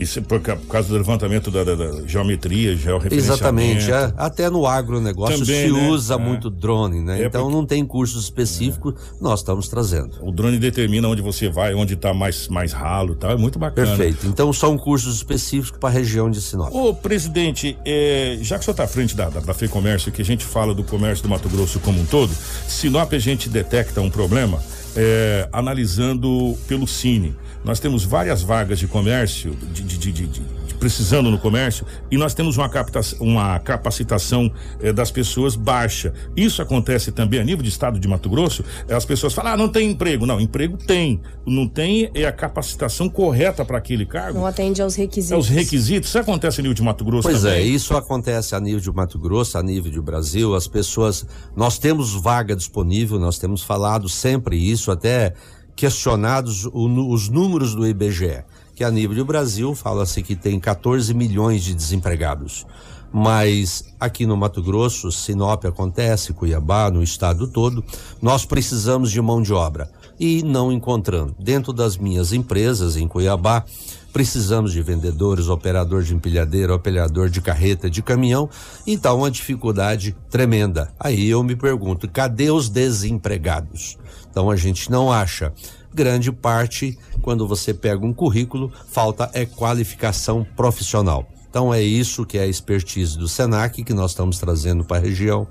[0.00, 3.34] Isso é por, por causa do levantamento da, da- da geometria, georreferenciamento.
[3.34, 5.88] Exatamente, é, até no agronegócio Também, se né?
[5.90, 6.16] usa É.
[6.18, 7.22] muito drone, né?
[7.22, 10.12] É então porque- não tem cursos específicos, nós estamos trazendo.
[10.22, 13.30] O drone determina onde você vai, onde está mais, mais ralo e tal.
[13.32, 13.88] É muito bacana.
[13.88, 14.26] Perfeito.
[14.26, 16.74] Então são cursos específicos para a região de Sinop.
[16.74, 20.22] Ô, presidente, é, já que o senhor está à frente da, da, da FEComércio, que
[20.22, 22.32] a gente fala do comércio do Mato Grosso como um todo,
[22.66, 24.58] Sinop a gente detecta um problema
[24.96, 27.34] é, analisando pelo Cine.
[27.64, 31.84] Nós temos várias vagas de comércio, de, de- de- de- de- de- precisando no comércio,
[32.10, 32.70] e nós temos uma,
[33.20, 34.50] uma capacitação
[34.80, 36.14] é, das pessoas baixa.
[36.34, 38.64] Isso acontece também a nível de estado de Mato Grosso.
[38.88, 40.24] É, As pessoas falam, ah, não tem emprego.
[40.24, 41.20] Não, emprego tem.
[41.46, 44.38] Não tem é a capacitação correta para aquele cargo.
[44.38, 45.32] Não atende aos requisitos.
[45.32, 46.08] É os requisitos.
[46.08, 47.58] Isso acontece a nível de Mato Grosso Pois também?
[47.58, 50.54] é, isso acontece a nível de Mato Grosso, a nível de Brasil.
[50.54, 55.34] As pessoas, nós temos vaga disponível, nós temos falado sempre isso, até
[55.80, 61.64] questionados os números do IBGE, que a nível do Brasil fala-se que tem 14 milhões
[61.64, 62.66] de desempregados.
[63.10, 67.82] Mas aqui no Mato Grosso, Sinop acontece, Cuiabá, no estado todo,
[68.20, 71.34] nós precisamos de mão de obra e não encontrando.
[71.38, 73.64] Dentro das minhas empresas em Cuiabá,
[74.12, 78.50] precisamos de vendedores, operador de empilhadeira, operador de carreta, de caminhão,
[78.86, 80.92] e tá uma dificuldade tremenda.
[81.00, 83.96] Aí eu me pergunto, cadê os desempregados?
[84.30, 85.52] Então a gente não acha.
[85.92, 91.28] Grande parte, quando você pega um currículo, falta é qualificação profissional.
[91.48, 95.00] Então é isso que é a expertise do Senac que nós estamos trazendo para a
[95.00, 95.48] região.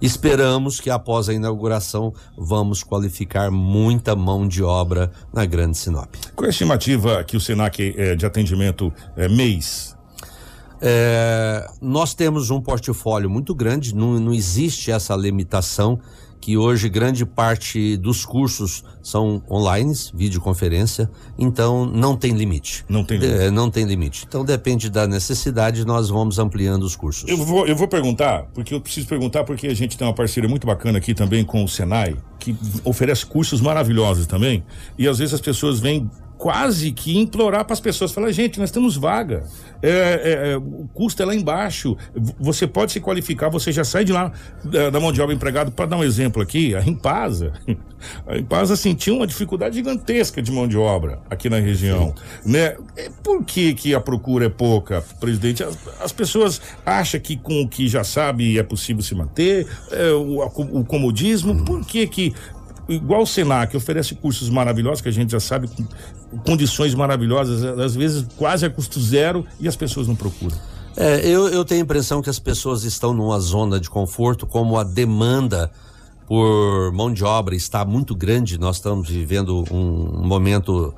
[0.00, 6.14] Esperamos que após a inauguração vamos qualificar muita mão de obra na Grande Sinop.
[6.34, 9.94] Qual é a estimativa que o Senac é, de atendimento é, mês?
[10.80, 16.00] É, nós temos um portfólio muito grande, não, não existe essa limitação
[16.40, 22.84] que hoje grande parte dos cursos são online, videoconferência, então não tem limite.
[22.88, 23.40] Não tem limite.
[23.40, 24.24] É, não tem limite.
[24.26, 27.28] Então depende da necessidade, nós vamos ampliando os cursos.
[27.28, 30.48] Eu vou, eu vou perguntar, porque eu preciso perguntar, porque a gente tem uma parceria
[30.48, 34.64] muito bacana aqui também com o Senai, que oferece cursos maravilhosos também.
[34.98, 36.10] E às vezes as pessoas vêm
[36.40, 39.44] quase que implorar para as pessoas, falar, gente, nós temos vaga,
[39.82, 41.98] é, é, é, o custo é lá embaixo,
[42.38, 44.32] você pode se qualificar, você já sai de lá
[44.64, 47.52] da, da mão de obra empregado, para dar um exemplo aqui, a Impasa,
[48.26, 52.74] a Impasa sentiu uma dificuldade gigantesca de mão de obra aqui na região, né?
[52.96, 55.62] É, Por que que a procura é pouca, presidente?
[55.62, 60.10] As, as pessoas acham que com o que já sabe é possível se manter, é,
[60.12, 62.34] o, o comodismo, por que que
[62.90, 67.94] igual o Senac oferece cursos maravilhosos que a gente já sabe com condições maravilhosas, às
[67.94, 70.56] vezes quase a custo zero e as pessoas não procuram.
[70.96, 74.76] É, eu, eu tenho a impressão que as pessoas estão numa zona de conforto, como
[74.76, 75.70] a demanda
[76.26, 78.58] por mão de obra está muito grande.
[78.58, 80.94] Nós estamos vivendo um momento,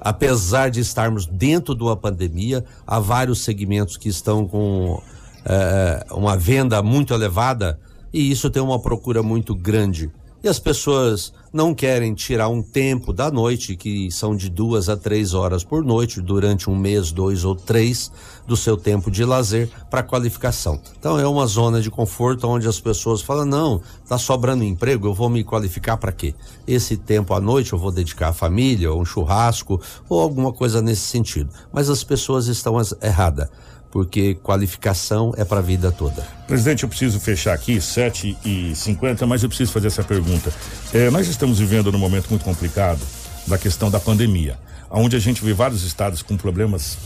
[0.00, 5.00] apesar de estarmos dentro de uma pandemia, há vários segmentos que estão com
[5.44, 7.78] é, uma venda muito elevada
[8.12, 10.10] e isso tem uma procura muito grande.
[10.46, 14.96] E as pessoas não querem tirar um tempo da noite, que são de duas a
[14.96, 18.12] três horas por noite, durante um mês, dois ou três,
[18.46, 20.80] do seu tempo de lazer para qualificação.
[21.00, 25.14] Então é uma zona de conforto onde as pessoas falam: não, tá sobrando emprego, eu
[25.14, 26.32] vou me qualificar para quê?
[26.64, 30.80] Esse tempo à noite eu vou dedicar à família, ou um churrasco, ou alguma coisa
[30.80, 31.50] nesse sentido.
[31.72, 33.48] Mas as pessoas estão as- erradas
[33.90, 36.22] porque qualificação é para a vida toda.
[36.46, 40.52] Presidente, eu preciso fechar aqui, 7 e 50 mas eu preciso fazer essa pergunta.
[40.92, 43.00] É, nós estamos vivendo num momento muito complicado
[43.46, 44.58] da questão da pandemia,
[44.90, 46.96] onde a gente vê vários estados com problemas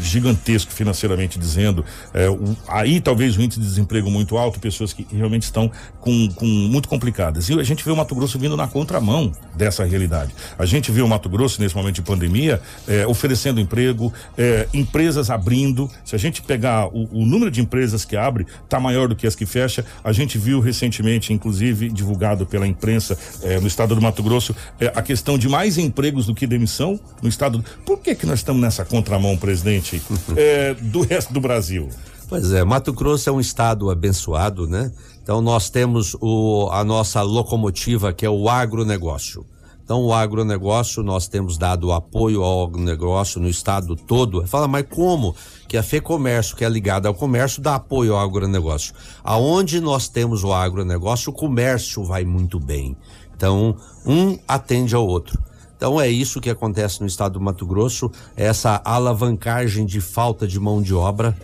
[0.00, 5.06] gigantescos financeiramente dizendo, é, o- aí talvez o índice de desemprego muito alto, pessoas que
[5.10, 5.70] realmente estão
[6.00, 7.48] com, com muito complicadas.
[7.48, 10.34] E a gente vê o Mato Grosso vindo na contramão dessa realidade.
[10.58, 15.30] A gente vê o Mato Grosso nesse momento de pandemia é, oferecendo emprego, é, empresas
[15.30, 15.88] abrindo.
[16.04, 19.26] Se a gente pegar o, o número de empresas que abre, está maior do que
[19.26, 19.84] as que fecha.
[20.02, 24.92] A gente viu recentemente, inclusive divulgado pela imprensa é, no estado do Mato Grosso, é,
[24.94, 27.58] a questão de mais empregos do que demissão no estado.
[27.58, 30.00] do- Por que que nós estamos nessa contramão, presidente,
[30.36, 31.88] é, do resto do Brasil?
[32.28, 34.90] Pois é, Mato Grosso é um estado abençoado, né?
[35.22, 39.44] Então nós temos o, a nossa locomotiva que é o agronegócio.
[39.84, 44.46] Então o agronegócio, nós temos dado apoio ao agronegócio no estado todo.
[44.46, 45.34] Fala, mas como
[45.68, 48.94] que a FEComércio, que é ligada ao comércio, dá apoio ao agronegócio?
[49.22, 52.96] Aonde nós temos o agronegócio, o comércio vai muito bem.
[53.36, 53.76] Então,
[54.06, 55.38] um atende ao outro.
[55.76, 60.58] Então é isso que acontece no estado do Mato Grosso, essa alavancagem de falta de
[60.58, 61.36] mão de obra.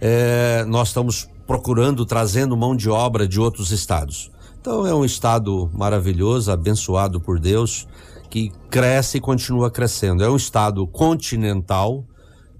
[0.00, 4.30] É, nós estamos procurando, trazendo mão de obra de outros estados.
[4.60, 7.86] Então é um estado maravilhoso, abençoado por Deus,
[8.30, 10.22] que cresce e continua crescendo.
[10.22, 12.04] É um estado continental,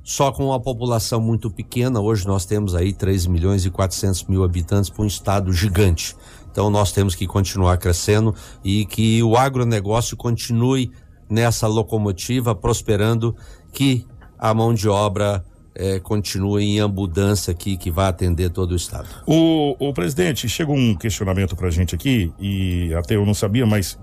[0.02, 2.00] só com uma população muito pequena.
[2.00, 6.16] Hoje nós temos aí 3 milhões e 400 mil habitantes para um estado gigante.
[6.50, 10.90] Então nós temos que continuar crescendo e que o agronegócio continue
[11.32, 13.34] nessa locomotiva prosperando,
[13.72, 14.06] que
[14.38, 15.42] a mão de obra
[15.74, 19.08] é, continue em abundância aqui, que vai atender todo o estado.
[19.26, 23.64] O, o presidente, chegou um questionamento para a gente aqui, e até eu não sabia,
[23.64, 23.98] mas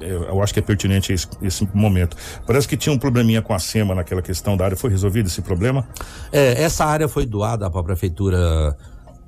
[0.00, 2.16] eu acho que é pertinente esse, esse, momento.
[2.44, 4.76] Parece que tinha um probleminha com a SEMA naquela questão da área.
[4.76, 5.86] Foi resolvido esse problema?
[6.32, 8.76] É, essa área foi doada para a prefeitura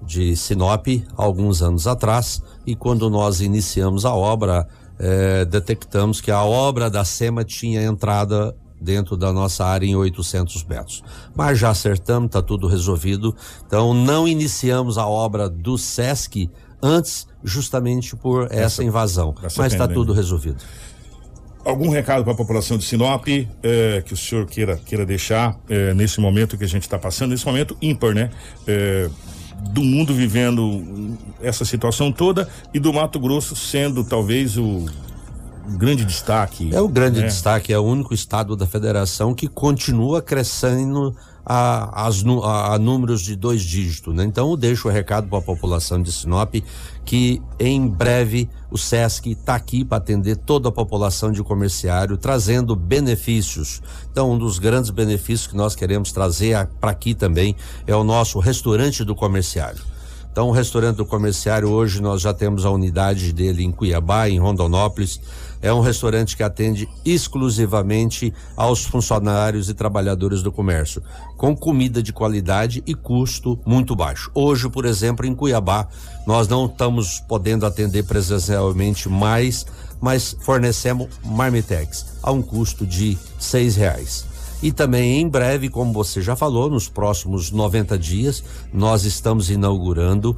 [0.03, 0.87] de Sinop
[1.17, 4.67] alguns anos atrás e quando nós iniciamos a obra
[4.99, 10.65] é, detectamos que a obra da SEMA tinha entrada dentro da nossa área em 800
[10.65, 11.03] metros.
[11.35, 13.35] Mas já acertamos, está tudo resolvido.
[13.67, 16.51] Então não iniciamos a obra do SESC
[16.83, 19.35] antes justamente por essa, essa invasão.
[19.43, 20.63] Essa Mas está tudo resolvido.
[21.65, 25.95] Algum recado para a população de Sinop eh, que o senhor queira, queira deixar eh,
[25.95, 28.31] nesse momento que a gente está passando, nesse momento ímpar, né?
[28.67, 29.09] Eh,
[29.71, 34.87] do mundo vivendo essa situação toda e do Mato Grosso sendo talvez o
[35.67, 36.75] grande destaque.
[36.75, 37.27] É o grande né?
[37.27, 41.15] destaque, é o único estado da federação que continua crescendo
[41.45, 44.15] a, a, a números de dois dígitos.
[44.15, 44.25] Né?
[44.25, 46.55] Então, eu deixo o recado para a população de Sinop
[47.05, 52.75] que em breve o SESC está aqui para atender toda a população de comerciário, trazendo
[52.75, 53.83] benefícios.
[54.11, 57.55] Então, um dos grandes benefícios que nós queremos trazer para aqui também
[57.87, 59.83] é o nosso restaurante do comerciário.
[60.33, 64.41] Então, o restaurante do comerciário, hoje nós já temos a unidade dele em Cuiabá, em
[64.41, 65.21] Rondonópolis
[65.65, 71.03] é um restaurante que atende exclusivamente aos funcionários e trabalhadores do comércio,
[71.39, 74.31] com comida de qualidade e custo muito baixo.
[74.35, 75.89] Hoje, por exemplo, em Cuiabá,
[76.27, 79.65] nós não estamos podendo atender presencialmente mais,
[80.03, 84.27] mas fornecemos marmitex a um custo de seis reais.
[84.63, 90.37] E também em breve, como você já falou, nos próximos 90 dias, nós estamos inaugurando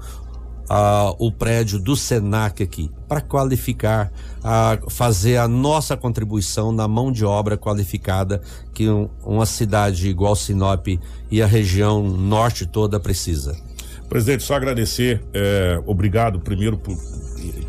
[0.69, 4.12] ah, o prédio do Senac aqui, para qualificar,
[4.43, 8.41] a fazer a nossa contribuição na mão de obra qualificada
[8.73, 10.87] que um, uma cidade igual Sinop
[11.31, 13.57] e a região norte toda precisa.
[14.09, 16.97] Presidente, só agradecer, é, obrigado primeiro por,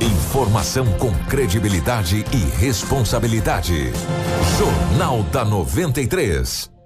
[0.00, 3.92] Informação com credibilidade e responsabilidade.
[4.58, 6.77] Jornal da 93.